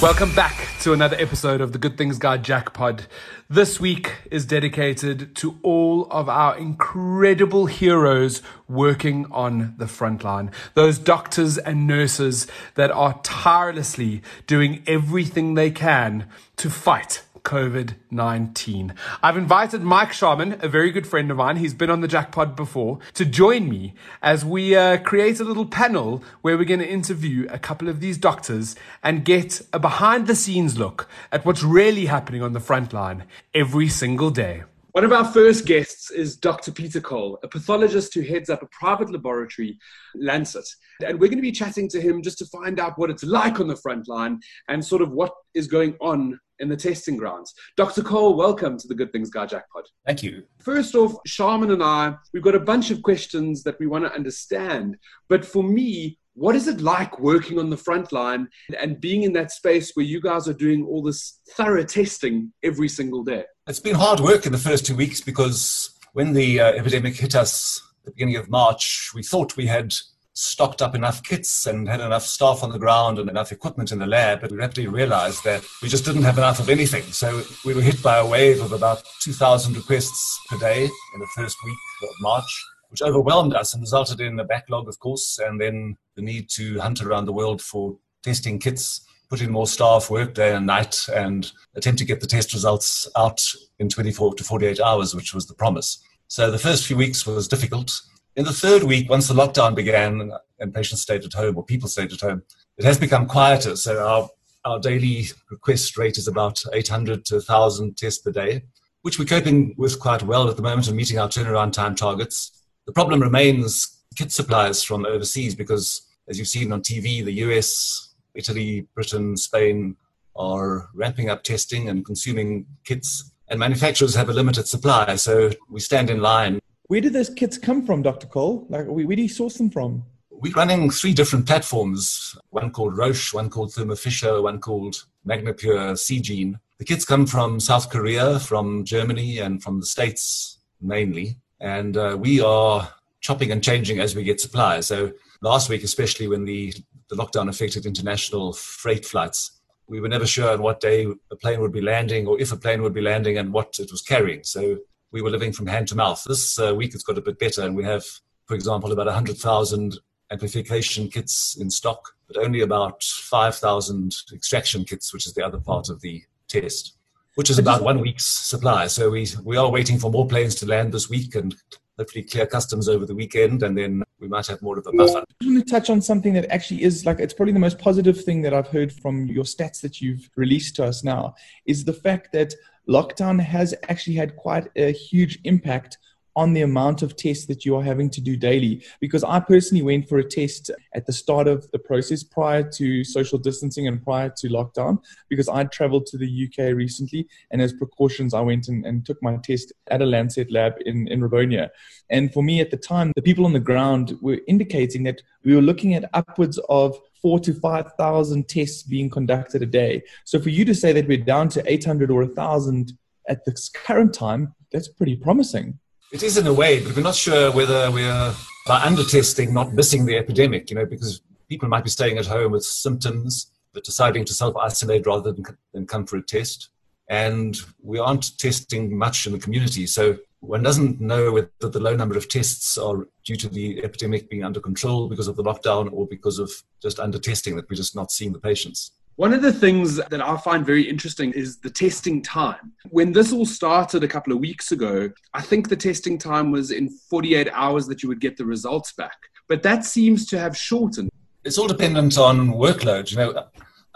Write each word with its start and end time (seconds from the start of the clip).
Welcome 0.00 0.32
back 0.32 0.68
to 0.82 0.92
another 0.92 1.16
episode 1.18 1.60
of 1.60 1.72
the 1.72 1.78
Good 1.78 1.98
Things 1.98 2.18
Guy 2.18 2.38
Jackpod. 2.38 3.06
This 3.50 3.80
week 3.80 4.12
is 4.30 4.46
dedicated 4.46 5.34
to 5.34 5.58
all 5.64 6.06
of 6.12 6.28
our 6.28 6.56
incredible 6.56 7.66
heroes 7.66 8.40
working 8.68 9.26
on 9.32 9.74
the 9.76 9.88
front 9.88 10.22
line. 10.22 10.52
Those 10.74 11.00
doctors 11.00 11.58
and 11.58 11.88
nurses 11.88 12.46
that 12.76 12.92
are 12.92 13.18
tirelessly 13.24 14.22
doing 14.46 14.84
everything 14.86 15.54
they 15.54 15.72
can 15.72 16.28
to 16.58 16.70
fight 16.70 17.24
COVID 17.42 17.94
19. 18.10 18.94
I've 19.22 19.36
invited 19.36 19.82
Mike 19.82 20.12
Sharman, 20.12 20.58
a 20.60 20.68
very 20.68 20.90
good 20.90 21.06
friend 21.06 21.30
of 21.30 21.36
mine, 21.36 21.56
he's 21.56 21.74
been 21.74 21.90
on 21.90 22.00
the 22.00 22.08
Jackpod 22.08 22.56
before, 22.56 22.98
to 23.14 23.24
join 23.24 23.68
me 23.68 23.94
as 24.22 24.44
we 24.44 24.76
uh, 24.76 24.98
create 24.98 25.40
a 25.40 25.44
little 25.44 25.66
panel 25.66 26.22
where 26.42 26.56
we're 26.56 26.64
going 26.64 26.80
to 26.80 26.88
interview 26.88 27.46
a 27.50 27.58
couple 27.58 27.88
of 27.88 28.00
these 28.00 28.18
doctors 28.18 28.76
and 29.02 29.24
get 29.24 29.60
a 29.72 29.78
behind 29.78 30.26
the 30.26 30.34
scenes 30.34 30.78
look 30.78 31.08
at 31.32 31.44
what's 31.44 31.62
really 31.62 32.06
happening 32.06 32.42
on 32.42 32.52
the 32.52 32.60
front 32.60 32.92
line 32.92 33.24
every 33.54 33.88
single 33.88 34.30
day. 34.30 34.62
One 34.92 35.04
of 35.04 35.12
our 35.12 35.24
first 35.24 35.64
guests 35.64 36.10
is 36.10 36.36
Dr. 36.36 36.72
Peter 36.72 37.00
Cole, 37.00 37.38
a 37.44 37.48
pathologist 37.48 38.14
who 38.14 38.22
heads 38.22 38.50
up 38.50 38.62
a 38.62 38.66
private 38.66 39.10
laboratory, 39.10 39.78
Lancet. 40.16 40.68
And 41.06 41.20
we're 41.20 41.28
going 41.28 41.38
to 41.38 41.42
be 41.42 41.52
chatting 41.52 41.88
to 41.90 42.00
him 42.00 42.20
just 42.20 42.38
to 42.38 42.46
find 42.46 42.80
out 42.80 42.98
what 42.98 43.08
it's 43.08 43.22
like 43.22 43.60
on 43.60 43.68
the 43.68 43.76
front 43.76 44.08
line 44.08 44.40
and 44.66 44.84
sort 44.84 45.02
of 45.02 45.12
what 45.12 45.32
is 45.54 45.68
going 45.68 45.94
on 46.00 46.40
in 46.58 46.68
the 46.68 46.76
testing 46.76 47.16
grounds. 47.16 47.54
Dr. 47.76 48.02
Cole, 48.02 48.36
welcome 48.36 48.78
to 48.78 48.88
the 48.88 48.94
Good 48.94 49.12
Things 49.12 49.30
Guy 49.30 49.46
Jackpod. 49.46 49.84
Thank 50.06 50.22
you. 50.22 50.44
First 50.60 50.94
off, 50.94 51.14
Sharman 51.26 51.70
and 51.70 51.82
I, 51.82 52.14
we've 52.32 52.42
got 52.42 52.54
a 52.54 52.60
bunch 52.60 52.90
of 52.90 53.02
questions 53.02 53.62
that 53.62 53.78
we 53.78 53.86
want 53.86 54.04
to 54.04 54.12
understand. 54.12 54.96
But 55.28 55.44
for 55.44 55.62
me, 55.62 56.18
what 56.34 56.54
is 56.54 56.68
it 56.68 56.80
like 56.80 57.18
working 57.18 57.58
on 57.58 57.68
the 57.68 57.76
front 57.76 58.12
line 58.12 58.48
and 58.80 59.00
being 59.00 59.24
in 59.24 59.32
that 59.32 59.50
space 59.50 59.90
where 59.94 60.06
you 60.06 60.20
guys 60.20 60.46
are 60.46 60.54
doing 60.54 60.84
all 60.84 61.02
this 61.02 61.40
thorough 61.56 61.82
testing 61.82 62.52
every 62.62 62.88
single 62.88 63.24
day? 63.24 63.44
It's 63.66 63.80
been 63.80 63.96
hard 63.96 64.20
work 64.20 64.46
in 64.46 64.52
the 64.52 64.58
first 64.58 64.86
two 64.86 64.94
weeks 64.94 65.20
because 65.20 65.98
when 66.12 66.32
the 66.32 66.60
uh, 66.60 66.72
epidemic 66.72 67.16
hit 67.16 67.34
us 67.34 67.82
at 68.00 68.04
the 68.06 68.10
beginning 68.12 68.36
of 68.36 68.48
March, 68.48 69.10
we 69.14 69.22
thought 69.22 69.56
we 69.56 69.66
had 69.66 69.92
stocked 70.38 70.80
up 70.80 70.94
enough 70.94 71.20
kits 71.24 71.66
and 71.66 71.88
had 71.88 72.00
enough 72.00 72.24
staff 72.24 72.62
on 72.62 72.70
the 72.70 72.78
ground 72.78 73.18
and 73.18 73.28
enough 73.28 73.50
equipment 73.50 73.90
in 73.90 73.98
the 73.98 74.06
lab, 74.06 74.40
but 74.40 74.52
we 74.52 74.56
rapidly 74.56 74.86
realized 74.86 75.42
that 75.42 75.64
we 75.82 75.88
just 75.88 76.04
didn't 76.04 76.22
have 76.22 76.38
enough 76.38 76.60
of 76.60 76.68
anything. 76.68 77.02
So 77.02 77.42
we 77.64 77.74
were 77.74 77.80
hit 77.80 78.00
by 78.04 78.18
a 78.18 78.26
wave 78.26 78.62
of 78.62 78.70
about 78.70 79.02
2,000 79.22 79.76
requests 79.76 80.40
per 80.48 80.56
day 80.56 80.84
in 80.84 81.20
the 81.20 81.26
first 81.34 81.56
week 81.64 81.76
of 82.04 82.08
March, 82.20 82.64
which 82.88 83.02
overwhelmed 83.02 83.52
us 83.54 83.74
and 83.74 83.80
resulted 83.80 84.20
in 84.20 84.38
a 84.38 84.44
backlog, 84.44 84.88
of 84.88 85.00
course, 85.00 85.40
and 85.44 85.60
then 85.60 85.96
the 86.14 86.22
need 86.22 86.48
to 86.50 86.78
hunt 86.78 87.02
around 87.02 87.24
the 87.24 87.32
world 87.32 87.60
for 87.60 87.98
testing 88.22 88.60
kits, 88.60 89.00
put 89.28 89.42
in 89.42 89.50
more 89.50 89.66
staff, 89.66 90.08
work 90.08 90.34
day 90.34 90.54
and 90.54 90.66
night, 90.66 91.04
and 91.16 91.50
attempt 91.74 91.98
to 91.98 92.04
get 92.04 92.20
the 92.20 92.28
test 92.28 92.54
results 92.54 93.08
out 93.16 93.42
in 93.80 93.88
24 93.88 94.34
to 94.34 94.44
48 94.44 94.78
hours, 94.78 95.16
which 95.16 95.34
was 95.34 95.48
the 95.48 95.54
promise. 95.54 96.00
So 96.28 96.48
the 96.48 96.58
first 96.58 96.86
few 96.86 96.96
weeks 96.96 97.26
was 97.26 97.48
difficult. 97.48 97.90
In 98.38 98.44
the 98.44 98.52
third 98.52 98.84
week, 98.84 99.10
once 99.10 99.26
the 99.26 99.34
lockdown 99.34 99.74
began 99.74 100.30
and 100.60 100.72
patients 100.72 101.02
stayed 101.02 101.24
at 101.24 101.32
home 101.32 101.56
or 101.56 101.64
people 101.64 101.88
stayed 101.88 102.12
at 102.12 102.20
home, 102.20 102.44
it 102.76 102.84
has 102.84 102.96
become 102.96 103.26
quieter. 103.26 103.74
So 103.74 104.00
our, 104.06 104.28
our 104.64 104.78
daily 104.78 105.24
request 105.50 105.98
rate 105.98 106.16
is 106.18 106.28
about 106.28 106.62
800 106.72 107.24
to 107.24 107.34
1,000 107.34 107.96
tests 107.96 108.22
per 108.22 108.30
day, 108.30 108.62
which 109.02 109.18
we're 109.18 109.24
coping 109.24 109.74
with 109.76 109.98
quite 109.98 110.22
well 110.22 110.48
at 110.48 110.54
the 110.54 110.62
moment 110.62 110.86
and 110.86 110.96
meeting 110.96 111.18
our 111.18 111.26
turnaround 111.26 111.72
time 111.72 111.96
targets. 111.96 112.62
The 112.86 112.92
problem 112.92 113.20
remains 113.20 114.04
kit 114.14 114.30
supplies 114.30 114.84
from 114.84 115.04
overseas 115.04 115.56
because, 115.56 116.02
as 116.28 116.38
you've 116.38 116.46
seen 116.46 116.70
on 116.70 116.82
TV, 116.82 117.24
the 117.24 117.42
US, 117.48 118.14
Italy, 118.36 118.86
Britain, 118.94 119.36
Spain 119.36 119.96
are 120.36 120.90
ramping 120.94 121.28
up 121.28 121.42
testing 121.42 121.88
and 121.88 122.06
consuming 122.06 122.66
kits, 122.84 123.32
and 123.48 123.58
manufacturers 123.58 124.14
have 124.14 124.28
a 124.28 124.32
limited 124.32 124.68
supply. 124.68 125.16
So 125.16 125.50
we 125.68 125.80
stand 125.80 126.08
in 126.08 126.20
line 126.20 126.60
where 126.88 127.02
do 127.02 127.10
those 127.10 127.30
kits 127.30 127.56
come 127.56 127.84
from, 127.84 128.02
Dr. 128.02 128.26
Cole? 128.26 128.66
Like, 128.68 128.86
where 128.86 129.16
do 129.16 129.22
you 129.22 129.28
source 129.28 129.58
them 129.58 129.70
from? 129.70 130.04
We're 130.30 130.52
running 130.52 130.90
three 130.90 131.12
different 131.12 131.46
platforms 131.46 132.36
one 132.50 132.70
called 132.70 132.96
Roche, 132.96 133.34
one 133.34 133.50
called 133.50 133.72
Thermo 133.72 133.94
Fisher, 133.94 134.40
one 134.40 134.60
called 134.60 135.04
MagnaPure 135.26 135.96
Seegene. 135.96 136.58
The 136.78 136.84
kits 136.84 137.04
come 137.04 137.26
from 137.26 137.60
South 137.60 137.90
Korea, 137.90 138.38
from 138.38 138.84
Germany, 138.84 139.38
and 139.38 139.62
from 139.62 139.80
the 139.80 139.86
States 139.86 140.58
mainly. 140.80 141.36
And 141.60 141.96
uh, 141.96 142.16
we 142.18 142.40
are 142.40 142.88
chopping 143.20 143.50
and 143.50 143.62
changing 143.62 143.98
as 143.98 144.14
we 144.14 144.22
get 144.22 144.40
supplies. 144.40 144.86
So 144.86 145.12
last 145.42 145.68
week, 145.68 145.82
especially 145.82 146.28
when 146.28 146.44
the, 146.44 146.72
the 147.10 147.16
lockdown 147.16 147.48
affected 147.48 147.84
international 147.84 148.52
freight 148.52 149.04
flights, 149.04 149.60
we 149.88 150.00
were 150.00 150.08
never 150.08 150.26
sure 150.26 150.52
on 150.52 150.62
what 150.62 150.80
day 150.80 151.06
a 151.30 151.36
plane 151.36 151.60
would 151.60 151.72
be 151.72 151.80
landing 151.80 152.26
or 152.26 152.40
if 152.40 152.52
a 152.52 152.56
plane 152.56 152.82
would 152.82 152.94
be 152.94 153.00
landing 153.00 153.38
and 153.38 153.52
what 153.52 153.76
it 153.78 153.90
was 153.90 154.02
carrying. 154.02 154.44
So 154.44 154.78
we 155.10 155.22
were 155.22 155.30
living 155.30 155.52
from 155.52 155.66
hand 155.66 155.88
to 155.88 155.96
mouth. 155.96 156.22
This 156.26 156.58
uh, 156.58 156.74
week 156.74 156.94
it's 156.94 157.04
got 157.04 157.18
a 157.18 157.22
bit 157.22 157.38
better, 157.38 157.62
and 157.62 157.76
we 157.76 157.84
have, 157.84 158.04
for 158.46 158.54
example, 158.54 158.92
about 158.92 159.06
100,000 159.06 159.98
amplification 160.30 161.08
kits 161.08 161.56
in 161.58 161.70
stock, 161.70 162.14
but 162.26 162.36
only 162.36 162.60
about 162.60 163.02
5,000 163.02 164.14
extraction 164.32 164.84
kits, 164.84 165.12
which 165.12 165.26
is 165.26 165.34
the 165.34 165.44
other 165.44 165.58
part 165.58 165.88
of 165.88 166.00
the 166.00 166.22
test, 166.48 166.96
which 167.34 167.50
is 167.50 167.58
about 167.58 167.82
one 167.82 168.00
week's 168.00 168.26
supply. 168.26 168.86
So 168.86 169.10
we, 169.10 169.28
we 169.42 169.56
are 169.56 169.70
waiting 169.70 169.98
for 169.98 170.10
more 170.10 170.26
planes 170.26 170.54
to 170.56 170.66
land 170.66 170.92
this 170.92 171.08
week 171.08 171.34
and 171.34 171.54
hopefully 171.98 172.24
clear 172.24 172.46
customs 172.46 172.88
over 172.88 173.04
the 173.04 173.14
weekend, 173.14 173.62
and 173.62 173.76
then 173.76 174.02
we 174.20 174.28
might 174.28 174.46
have 174.46 174.62
more 174.62 174.78
of 174.78 174.86
a 174.86 174.92
buffer. 174.92 175.18
I 175.18 175.46
want 175.46 175.66
to 175.66 175.70
touch 175.70 175.90
on 175.90 176.00
something 176.00 176.32
that 176.34 176.50
actually 176.50 176.82
is 176.82 177.04
like 177.04 177.18
it's 177.18 177.34
probably 177.34 177.52
the 177.52 177.58
most 177.58 177.78
positive 177.78 178.22
thing 178.24 178.42
that 178.42 178.54
I've 178.54 178.68
heard 178.68 178.92
from 178.92 179.26
your 179.26 179.44
stats 179.44 179.80
that 179.80 180.00
you've 180.00 180.30
released 180.36 180.76
to 180.76 180.84
us 180.84 181.02
now 181.02 181.34
is 181.66 181.84
the 181.84 181.92
fact 181.92 182.32
that 182.32 182.54
lockdown 182.88 183.40
has 183.40 183.74
actually 183.88 184.16
had 184.16 184.36
quite 184.36 184.68
a 184.76 184.92
huge 184.92 185.38
impact 185.44 185.98
on 186.38 186.52
the 186.52 186.62
amount 186.62 187.02
of 187.02 187.16
tests 187.16 187.46
that 187.46 187.64
you 187.64 187.74
are 187.74 187.82
having 187.82 188.08
to 188.08 188.20
do 188.20 188.36
daily. 188.36 188.84
Because 189.00 189.24
I 189.24 189.40
personally 189.40 189.82
went 189.82 190.08
for 190.08 190.18
a 190.18 190.24
test 190.24 190.70
at 190.94 191.04
the 191.04 191.12
start 191.12 191.48
of 191.48 191.68
the 191.72 191.80
process 191.80 192.22
prior 192.22 192.62
to 192.78 193.02
social 193.02 193.38
distancing 193.38 193.88
and 193.88 194.00
prior 194.00 194.30
to 194.36 194.48
lockdown, 194.48 195.02
because 195.28 195.48
I 195.48 195.64
traveled 195.64 196.06
to 196.06 196.16
the 196.16 196.30
UK 196.46 196.76
recently. 196.76 197.26
And 197.50 197.60
as 197.60 197.72
precautions, 197.72 198.34
I 198.34 198.40
went 198.40 198.68
and, 198.68 198.86
and 198.86 199.04
took 199.04 199.20
my 199.20 199.36
test 199.42 199.72
at 199.90 200.00
a 200.00 200.06
Lancet 200.06 200.52
lab 200.52 200.74
in, 200.86 201.08
in. 201.08 201.68
And 202.10 202.32
for 202.32 202.44
me 202.44 202.60
at 202.60 202.70
the 202.70 202.76
time, 202.76 203.12
the 203.16 203.22
people 203.22 203.44
on 203.44 203.52
the 203.52 203.68
ground 203.70 204.16
were 204.22 204.38
indicating 204.46 205.02
that 205.04 205.20
we 205.44 205.56
were 205.56 205.68
looking 205.70 205.94
at 205.94 206.08
upwards 206.14 206.60
of 206.68 206.96
four 207.20 207.40
to 207.40 207.52
5,000 207.52 208.48
tests 208.48 208.84
being 208.84 209.10
conducted 209.10 209.60
a 209.62 209.66
day. 209.66 210.02
So 210.24 210.38
for 210.38 210.50
you 210.50 210.64
to 210.66 210.74
say 210.74 210.92
that 210.92 211.08
we're 211.08 211.24
down 211.24 211.48
to 211.50 211.62
800 211.66 212.12
or 212.12 212.24
1,000 212.24 212.92
at 213.28 213.44
this 213.44 213.68
current 213.68 214.14
time, 214.14 214.54
that's 214.72 214.88
pretty 214.88 215.16
promising. 215.16 215.80
It 216.10 216.22
is 216.22 216.38
in 216.38 216.46
a 216.46 216.52
way, 216.52 216.82
but 216.82 216.96
we're 216.96 217.02
not 217.02 217.14
sure 217.14 217.52
whether 217.52 217.90
we're 217.90 218.34
by 218.66 218.82
under 218.82 219.04
testing 219.04 219.52
not 219.52 219.74
missing 219.74 220.06
the 220.06 220.16
epidemic, 220.16 220.70
you 220.70 220.76
know, 220.76 220.86
because 220.86 221.20
people 221.48 221.68
might 221.68 221.84
be 221.84 221.90
staying 221.90 222.18
at 222.18 222.26
home 222.26 222.52
with 222.52 222.64
symptoms 222.64 223.50
but 223.74 223.84
deciding 223.84 224.24
to 224.24 224.34
self 224.34 224.56
isolate 224.56 225.06
rather 225.06 225.32
than, 225.32 225.44
than 225.72 225.86
come 225.86 226.06
for 226.06 226.16
a 226.16 226.22
test. 226.22 226.70
And 227.10 227.58
we 227.82 227.98
aren't 227.98 228.38
testing 228.38 228.96
much 228.96 229.26
in 229.26 229.32
the 229.32 229.38
community. 229.38 229.86
So 229.86 230.18
one 230.40 230.62
doesn't 230.62 231.00
know 231.00 231.32
whether 231.32 231.50
the 231.60 231.80
low 231.80 231.94
number 231.94 232.16
of 232.16 232.28
tests 232.28 232.78
are 232.78 233.06
due 233.24 233.36
to 233.36 233.48
the 233.48 233.82
epidemic 233.84 234.28
being 234.28 234.44
under 234.44 234.60
control 234.60 235.08
because 235.08 235.28
of 235.28 235.36
the 235.36 235.42
lockdown 235.42 235.90
or 235.92 236.06
because 236.06 236.38
of 236.38 236.50
just 236.80 236.98
under 236.98 237.18
testing 237.18 237.56
that 237.56 237.68
we're 237.68 237.76
just 237.76 237.96
not 237.96 238.10
seeing 238.10 238.32
the 238.32 238.38
patients. 238.38 238.92
One 239.18 239.34
of 239.34 239.42
the 239.42 239.52
things 239.52 239.96
that 239.96 240.22
I 240.24 240.36
find 240.36 240.64
very 240.64 240.88
interesting 240.88 241.32
is 241.32 241.58
the 241.58 241.70
testing 241.70 242.22
time. 242.22 242.72
When 242.90 243.10
this 243.10 243.32
all 243.32 243.44
started 243.44 244.04
a 244.04 244.06
couple 244.06 244.32
of 244.32 244.38
weeks 244.38 244.70
ago, 244.70 245.10
I 245.34 245.42
think 245.42 245.68
the 245.68 245.74
testing 245.74 246.18
time 246.18 246.52
was 246.52 246.70
in 246.70 246.88
48 246.88 247.48
hours 247.52 247.88
that 247.88 248.00
you 248.00 248.08
would 248.08 248.20
get 248.20 248.36
the 248.36 248.44
results 248.44 248.92
back. 248.92 249.16
But 249.48 249.64
that 249.64 249.84
seems 249.84 250.24
to 250.26 250.38
have 250.38 250.56
shortened. 250.56 251.10
It's 251.42 251.58
all 251.58 251.66
dependent 251.66 252.16
on 252.16 252.50
workload. 252.52 253.10
You 253.10 253.16
know, 253.16 253.46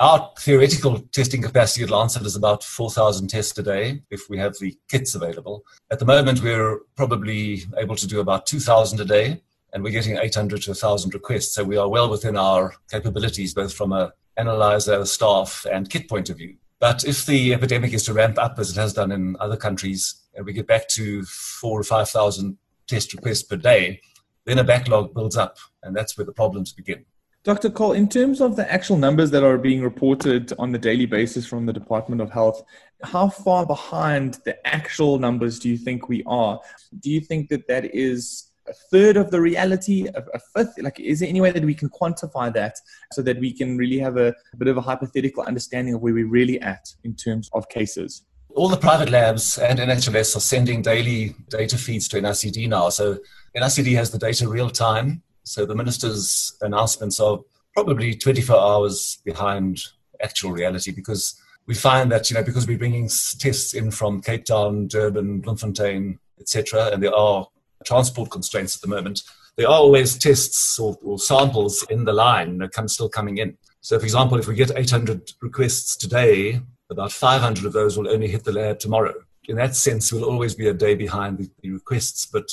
our 0.01 0.33
theoretical 0.41 0.99
testing 1.13 1.41
capacity 1.41 1.85
at 1.85 1.91
Lancet 1.91 2.27
is 2.27 2.35
about 2.35 2.65
4,000 2.65 3.29
tests 3.29 3.57
a 3.59 3.63
day 3.63 4.03
if 4.11 4.29
we 4.29 4.39
have 4.39 4.59
the 4.59 4.77
kits 4.91 5.15
available. 5.15 5.63
At 5.93 6.01
the 6.01 6.05
moment, 6.05 6.43
we're 6.43 6.81
probably 6.97 7.63
able 7.79 7.95
to 7.95 8.09
do 8.09 8.19
about 8.19 8.47
2,000 8.47 8.99
a 8.99 9.05
day, 9.05 9.41
and 9.73 9.85
we're 9.85 9.93
getting 9.93 10.17
800 10.17 10.63
to 10.63 10.71
1,000 10.71 11.15
requests. 11.15 11.55
So 11.55 11.63
we 11.63 11.77
are 11.77 11.89
well 11.89 12.11
within 12.11 12.37
our 12.37 12.75
capabilities, 12.91 13.55
both 13.55 13.73
from 13.73 13.93
a 13.93 14.13
analyzer, 14.37 15.05
staff, 15.05 15.67
and 15.71 15.91
kit 15.91 16.09
point 16.09 16.31
of 16.31 16.39
view. 16.39 16.57
But 16.81 17.05
if 17.05 17.27
the 17.27 17.55
epidemic 17.55 17.93
is 17.93 18.05
to 18.05 18.13
ramp 18.13 18.39
up 18.39 18.59
as 18.59 18.71
it 18.71 18.81
has 18.81 18.93
done 18.93 19.13
in 19.13 19.37
other 19.39 19.57
countries, 19.57 20.23
and 20.35 20.45
we 20.45 20.53
get 20.53 20.67
back 20.67 20.89
to 20.89 21.23
four 21.25 21.79
or 21.79 21.85
5,000 21.85 22.57
test 22.89 23.15
requests 23.15 23.45
per 23.45 23.57
day, 23.57 24.01
then 24.45 24.59
a 24.59 24.65
backlog 24.65 25.15
builds 25.15 25.37
up, 25.37 25.59
and 25.83 25.95
that's 25.95 26.19
where 26.19 26.25
the 26.25 26.33
problems 26.33 26.73
begin. 26.73 27.05
Dr. 27.45 27.71
Cole, 27.71 27.93
in 27.93 28.09
terms 28.09 28.41
of 28.41 28.55
the 28.55 28.73
actual 28.73 28.97
numbers 28.97 29.33
that 29.33 29.43
are 29.43 29.59
being 29.59 29.83
reported 29.83 30.53
on 30.61 30.71
the 30.71 30.79
daily 30.79 31.07
basis 31.07 31.45
from 31.45 31.67
the 31.67 31.73
Department 31.73 32.21
of 32.21 32.31
Health, 32.31 32.63
how 33.03 33.29
far 33.29 33.67
behind 33.67 34.39
the 34.45 34.65
actual 34.65 35.19
numbers 35.19 35.59
do 35.59 35.69
you 35.69 35.77
think 35.77 36.09
we 36.09 36.23
are? 36.27 36.61
Do 37.01 37.11
you 37.11 37.21
think 37.21 37.49
that 37.49 37.67
that 37.67 37.95
is 37.95 38.52
a 38.69 38.73
third 38.91 39.17
of 39.17 39.31
the 39.31 39.41
reality, 39.41 40.07
a, 40.09 40.25
a, 40.35 40.41
fifth? 40.55 40.75
Like, 40.81 41.01
is 41.01 41.21
there 41.21 41.29
any 41.29 41.41
way 41.41 41.51
that 41.51 41.65
we 41.65 41.75
can 41.75 41.89
quantify 41.91 42.53
that 42.55 42.77
so 43.13 43.23
that 43.23 43.39
we 43.39 43.53
can 43.53 43.77
really 43.77 43.99
have 43.99 44.17
a, 44.17 44.29
a 44.53 44.57
bit 44.57 44.69
of 44.69 44.77
a 44.77 44.81
hypothetical 44.81 45.43
understanding 45.45 45.95
of 45.95 46.01
where 46.01 46.15
we're 46.15 46.29
really 46.29 46.61
at 46.61 46.89
in 47.05 47.15
terms 47.15 47.51
of 47.53 47.69
cases? 47.69 48.23
All 48.55 48.69
the 48.69 48.77
private 48.77 49.11
labs 49.11 49.59
and 49.59 49.79
NHLS 49.79 50.37
are 50.37 50.41
sending 50.41 50.83
daily 50.83 51.35
data 51.49 51.79
feeds 51.79 52.07
to 52.09 52.21
NICD 52.21 52.69
now. 52.69 52.91
So 52.91 53.19
NICD 53.57 53.95
has 53.95 54.11
the 54.11 54.19
data 54.19 54.49
real 54.49 54.69
time 54.69 55.23
so 55.45 55.67
the 55.67 55.75
minister's 55.75 56.57
announcements 56.61 57.19
are 57.21 57.39
probably 57.75 58.15
24 58.15 58.57
hours 58.57 59.21
behind 59.25 59.81
actual 60.23 60.53
reality 60.53 60.93
because 60.93 61.41
we 61.67 61.75
find 61.75 62.11
that, 62.13 62.31
you 62.31 62.37
know, 62.37 62.43
because 62.43 62.67
we're 62.67 62.79
bringing 62.79 63.09
tests 63.39 63.75
in 63.75 63.91
from 63.91 64.21
Cape 64.21 64.45
Town, 64.45 64.89
Durban, 64.89 65.41
Bloemfontein, 65.41 66.19
etc., 66.41 66.91
and 66.93 67.03
there 67.03 67.15
are 67.15 67.47
transport 67.85 68.31
constraints 68.31 68.77
at 68.77 68.83
the 68.83 68.89
moment, 68.89 69.23
there 69.57 69.67
are 69.67 69.75
always 69.75 70.17
tests 70.17 70.79
or, 70.79 70.97
or 71.03 71.19
samples 71.19 71.85
in 71.91 72.05
the 72.05 72.13
line 72.13 72.59
that 72.59 72.73
come 72.73 72.89
still 72.89 73.09
coming 73.09 73.39
in. 73.39 73.57
So, 73.81 73.99
for 73.99 74.05
example, 74.05 74.39
if 74.39 74.47
we 74.47 74.55
get 74.55 74.71
800 74.75 75.33
requests 75.43 75.97
today, 75.97 76.61
about 76.91 77.13
500 77.13 77.65
of 77.65 77.73
those 77.73 77.99
will 77.99 78.09
only 78.09 78.29
hit 78.29 78.45
the 78.45 78.53
lab 78.53 78.79
tomorrow. 78.79 79.15
In 79.49 79.57
that 79.57 79.75
sense, 79.75 80.13
we'll 80.13 80.25
always 80.25 80.55
be 80.55 80.69
a 80.69 80.75
day 80.75 80.95
behind 80.95 81.39
the, 81.39 81.51
the 81.63 81.71
requests, 81.71 82.27
but 82.27 82.49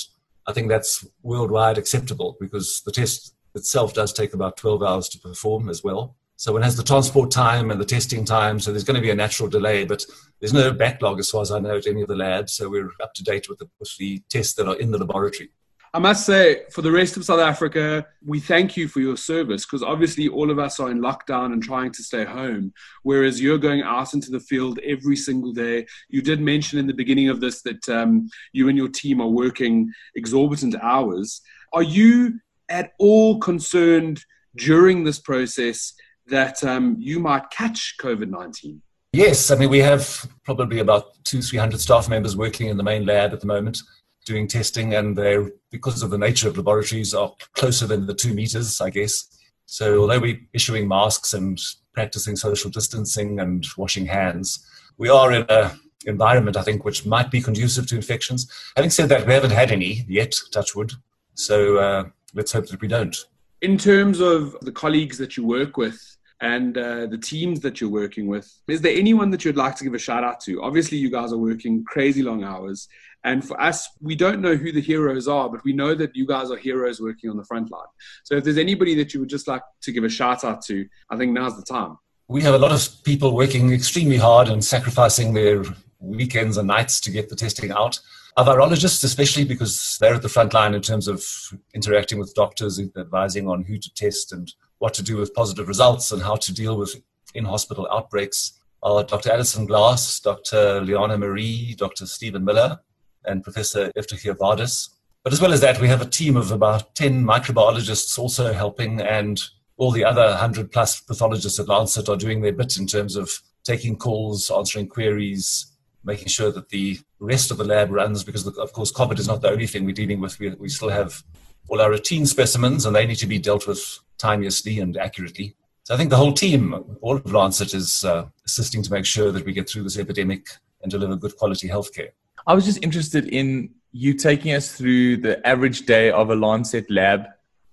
I 0.48 0.54
think 0.54 0.70
that's 0.70 1.06
worldwide 1.22 1.78
acceptable 1.78 2.36
because 2.40 2.81
the 2.86 2.92
test 2.92 3.36
itself 3.54 3.94
does 3.94 4.12
take 4.12 4.34
about 4.34 4.58
12 4.58 4.81
hours 4.81 5.10
to 5.10 5.20
perform 5.20 5.70
as 5.70 5.84
well. 5.84 6.16
So 6.40 6.54
one 6.54 6.62
has 6.62 6.78
the 6.78 6.84
transport 6.84 7.32
time 7.32 7.70
and 7.70 7.82
the 7.82 7.86
testing 7.86 8.24
time, 8.24 8.62
so 8.62 8.72
there's 8.72 8.86
going 8.86 8.96
to 8.96 9.02
be 9.02 9.10
a 9.10 9.16
natural 9.16 9.50
delay, 9.50 9.84
but 9.84 10.06
there's 10.40 10.54
no 10.54 10.72
backlog 10.72 11.20
as 11.20 11.30
far 11.30 11.42
as 11.42 11.52
I 11.52 11.60
know 11.60 11.76
at 11.76 11.86
any 11.86 12.02
of 12.02 12.08
the 12.08 12.16
labs, 12.16 12.54
so 12.54 12.70
we're 12.70 12.90
up 13.04 13.14
to 13.16 13.24
date 13.26 13.50
with 13.50 13.60
the, 13.60 13.70
with 13.78 13.94
the 13.98 14.24
tests 14.30 14.54
that 14.54 14.66
are 14.66 14.78
in 14.78 14.90
the 14.90 14.98
laboratory. 14.98 15.50
I 15.94 16.00
must 16.00 16.26
say, 16.26 16.62
for 16.72 16.82
the 16.82 16.94
rest 16.94 17.18
of 17.18 17.26
South 17.26 17.42
Africa, 17.42 18.08
we 18.26 18.40
thank 18.40 18.78
you 18.78 18.88
for 18.88 19.02
your 19.02 19.18
service 19.18 19.66
because 19.66 19.84
obviously 19.84 20.30
all 20.30 20.50
of 20.50 20.60
us 20.60 20.80
are 20.80 20.90
in 20.90 21.02
lockdown 21.02 21.52
and 21.52 21.62
trying 21.62 21.92
to 21.92 22.04
stay 22.04 22.24
home, 22.24 22.72
whereas 23.04 23.42
you're 23.42 23.58
going 23.58 23.82
out 23.82 24.14
into 24.14 24.32
the 24.32 24.40
field 24.40 24.80
every 24.86 25.18
single 25.18 25.52
day. 25.52 25.88
You 26.08 26.22
did 26.22 26.40
mention 26.40 26.80
in 26.80 26.88
the 26.88 26.94
beginning 26.94 27.28
of 27.28 27.42
this 27.42 27.64
that 27.64 27.90
um, 27.90 28.30
you 28.54 28.70
and 28.70 28.78
your 28.78 28.88
team 28.88 29.20
are 29.20 29.28
working 29.28 29.92
exorbitant 30.16 30.78
hours. 30.82 31.42
Are 31.74 31.84
you 31.84 32.40
at 32.70 32.94
all 32.98 33.40
concerned 33.40 34.24
during 34.56 35.04
this 35.04 35.20
process 35.20 35.94
that 36.30 36.64
um, 36.64 36.96
you 37.00 37.20
might 37.20 37.50
catch 37.50 37.96
COVID 38.00 38.30
19? 38.30 38.81
Yes, 39.12 39.50
I 39.50 39.56
mean, 39.56 39.70
we 39.70 39.80
have 39.80 40.30
probably 40.44 40.80
about 40.80 41.24
two, 41.24 41.42
300 41.42 41.80
staff 41.80 42.08
members 42.10 42.38
working 42.38 42.68
in 42.68 42.78
the 42.78 42.84
main 42.84 43.06
lab 43.06 43.34
at 43.34 43.40
the 43.40 43.48
moment 43.48 43.81
doing 44.26 44.48
testing, 44.48 44.94
and 44.94 45.18
they're 45.18 45.50
because 45.72 46.04
of 46.04 46.12
the 46.12 46.18
nature 46.18 46.48
of 46.48 46.58
laboratories 46.58 47.14
are 47.14 47.34
closer 47.54 47.88
than 47.88 48.06
the 48.06 48.14
two 48.14 48.34
meters, 48.34 48.80
I 48.80 48.92
guess. 48.92 49.28
So 49.66 50.02
although 50.02 50.20
we're 50.20 50.40
issuing 50.54 50.88
masks 50.88 51.34
and 51.34 51.60
practicing 51.94 52.36
social 52.36 52.70
distancing 52.70 53.40
and 53.40 53.66
washing 53.78 54.06
hands, 54.06 54.66
we 54.98 55.10
are 55.10 55.34
in 55.34 55.46
a 55.50 55.72
environment 56.06 56.56
I 56.56 56.62
think 56.62 56.86
which 56.86 57.06
might 57.06 57.30
be 57.30 57.42
conducive 57.42 57.88
to 57.88 57.96
infections. 57.96 58.50
Having 58.76 58.92
said 58.92 59.10
that, 59.10 59.28
we 59.28 59.34
haven't 59.34 59.52
had 59.52 59.72
any 59.72 60.06
yet, 60.08 60.34
touch 60.52 60.76
wood. 60.76 60.94
So 61.34 61.78
uh, 61.78 62.04
let's 62.34 62.52
hope 62.52 62.68
that 62.68 62.81
we 62.81 62.88
don't. 62.88 63.16
In 63.62 63.78
terms 63.78 64.20
of 64.22 64.56
the 64.62 64.72
colleagues 64.72 65.18
that 65.18 65.36
you 65.36 65.46
work 65.46 65.76
with, 65.76 66.00
and 66.42 66.78
uh, 66.78 67.06
the 67.08 67.18
teams 67.18 67.60
that 67.62 67.82
you're 67.82 67.90
working 67.90 68.28
with. 68.28 68.52
Is 68.68 68.82
there 68.82 68.96
anyone 68.96 69.30
that 69.32 69.44
you'd 69.44 69.58
like 69.58 69.76
to 69.76 69.84
give 69.84 69.94
a 69.94 70.00
shout 70.00 70.24
out 70.24 70.40
to? 70.42 70.62
Obviously, 70.62 70.98
you 70.98 71.12
guys 71.12 71.34
are 71.34 71.38
working 71.38 71.84
crazy 71.84 72.24
long 72.24 72.44
hours. 72.44 72.88
And 73.26 73.46
for 73.46 73.60
us, 73.60 73.90
we 74.02 74.16
don't 74.16 74.42
know 74.42 74.56
who 74.56 74.72
the 74.72 74.80
heroes 74.80 75.28
are, 75.28 75.50
but 75.50 75.64
we 75.66 75.74
know 75.74 75.94
that 75.96 76.16
you 76.16 76.26
guys 76.26 76.52
are 76.52 76.58
heroes 76.58 77.02
working 77.02 77.30
on 77.30 77.36
the 77.36 77.44
front 77.44 77.70
line. 77.70 77.88
So 78.24 78.36
if 78.36 78.46
there's 78.46 78.58
anybody 78.58 78.96
that 78.96 79.14
you 79.14 79.20
would 79.20 79.30
just 79.30 79.48
like 79.48 79.62
to 79.82 79.92
give 79.92 80.06
a 80.06 80.10
shout 80.10 80.46
out 80.46 80.64
to, 80.66 80.88
I 81.10 81.18
think 81.18 81.34
now's 81.34 81.58
the 81.58 81.64
time. 81.64 81.98
We 82.30 82.42
have 82.44 82.54
a 82.54 82.60
lot 82.60 82.72
of 82.72 83.04
people 83.04 83.36
working 83.36 83.74
extremely 83.74 84.18
hard 84.18 84.48
and 84.48 84.64
sacrificing 84.64 85.34
their 85.34 85.66
weekends 86.00 86.56
and 86.56 86.68
nights 86.68 87.02
to 87.02 87.12
get 87.12 87.28
the 87.28 87.36
testing 87.36 87.72
out. 87.72 88.00
Our 88.38 88.46
virologists, 88.46 89.04
especially 89.04 89.44
because 89.44 89.98
they're 90.00 90.14
at 90.14 90.22
the 90.22 90.30
front 90.30 90.54
line 90.54 90.74
in 90.74 90.82
terms 90.82 91.10
of 91.10 91.26
interacting 91.74 92.20
with 92.20 92.34
doctors, 92.36 92.80
advising 92.80 93.50
on 93.50 93.64
who 93.64 93.78
to 93.78 93.94
test 93.96 94.32
and 94.32 94.54
what 94.80 94.94
to 94.96 95.04
do 95.04 95.18
with 95.18 95.34
positive 95.34 95.68
results 95.68 96.12
and 96.12 96.22
how 96.22 96.36
to 96.36 96.54
deal 96.54 96.78
with 96.78 96.96
in 97.36 97.46
hospital 97.46 97.88
outbreaks, 97.92 98.60
are 98.81 99.04
Dr. 99.04 99.31
Alison 99.31 99.66
Glass, 99.66 100.20
Dr. 100.20 100.81
Leona 100.81 101.18
Marie, 101.18 101.76
Dr. 101.78 102.06
Stephen 102.06 102.46
Miller, 102.46 102.80
and 103.26 103.44
Professor 103.44 103.92
Eftyhia 103.98 104.36
Vardas. 104.36 104.90
But 105.24 105.34
as 105.34 105.42
well 105.42 105.52
as 105.52 105.62
that, 105.62 105.81
we 105.81 105.90
have 105.90 106.02
a 106.02 106.06
team 106.06 106.38
of 106.38 106.52
about 106.52 106.96
10 106.96 107.24
microbiologists 107.26 108.18
also 108.18 108.54
helping, 108.54 109.02
and 109.02 109.42
all 109.76 109.92
the 109.92 110.06
other 110.06 110.26
100 110.28 110.72
plus 110.72 111.02
pathologists 111.02 111.60
at 111.60 111.68
Lancet 111.68 112.08
are 112.08 112.16
doing 112.16 112.42
their 112.42 112.54
bit 112.54 112.78
in 112.78 112.88
terms 112.88 113.16
of 113.16 113.30
taking 113.64 113.98
calls, 113.98 114.50
answering 114.50 114.88
queries, 114.88 115.74
making 116.04 116.28
sure 116.28 116.52
that 116.52 116.70
the 116.70 116.98
rest 117.20 117.52
of 117.52 117.58
the 117.58 117.66
lab 117.66 117.92
runs, 117.92 118.24
because 118.24 118.48
of 118.48 118.74
course, 118.74 118.92
COVID 118.92 119.20
is 119.20 119.28
not 119.28 119.42
the 119.42 119.50
only 119.50 119.68
thing 119.68 119.86
we're 119.86 119.92
dealing 119.92 120.22
with. 120.22 120.40
We, 120.40 120.52
we 120.52 120.70
still 120.70 120.90
have 120.90 121.22
all 121.69 121.81
our 121.81 121.92
routine 121.92 122.25
specimens, 122.25 122.86
and 122.86 122.95
they 122.95 123.06
need 123.06 123.18
to 123.18 123.27
be 123.27 123.39
dealt 123.39 123.68
with 123.68 124.00
timeously 124.18 124.80
and 124.80 124.98
accurately. 124.98 125.56
So 125.83 125.94
I 125.94 125.98
think 125.98 126.10
the 126.10 126.18
whole 126.18 126.33
team, 126.33 126.98
all 127.01 127.16
of 127.16 127.31
Lancet, 127.31 127.74
is 127.74 128.06
uh, 128.06 128.25
assisting 128.45 128.83
to 128.83 128.92
make 128.92 129.06
sure 129.06 129.31
that 129.31 129.45
we 129.45 129.54
get 129.54 129.69
through 129.69 129.83
this 129.83 129.98
epidemic 129.98 130.48
and 130.81 130.92
deliver 130.92 131.16
good 131.16 131.36
quality 131.38 131.68
healthcare. 131.68 132.10
I 132.45 132.54
was 132.54 132.66
just 132.66 132.83
interested 132.83 133.27
in 133.30 133.71
you 133.92 134.13
taking 134.13 134.54
us 134.54 134.71
through 134.71 135.18
the 135.18 135.45
average 135.48 135.86
day 135.86 136.12
of 136.12 136.30
a 136.30 136.36
Lancet 136.36 136.89
lab 136.92 137.25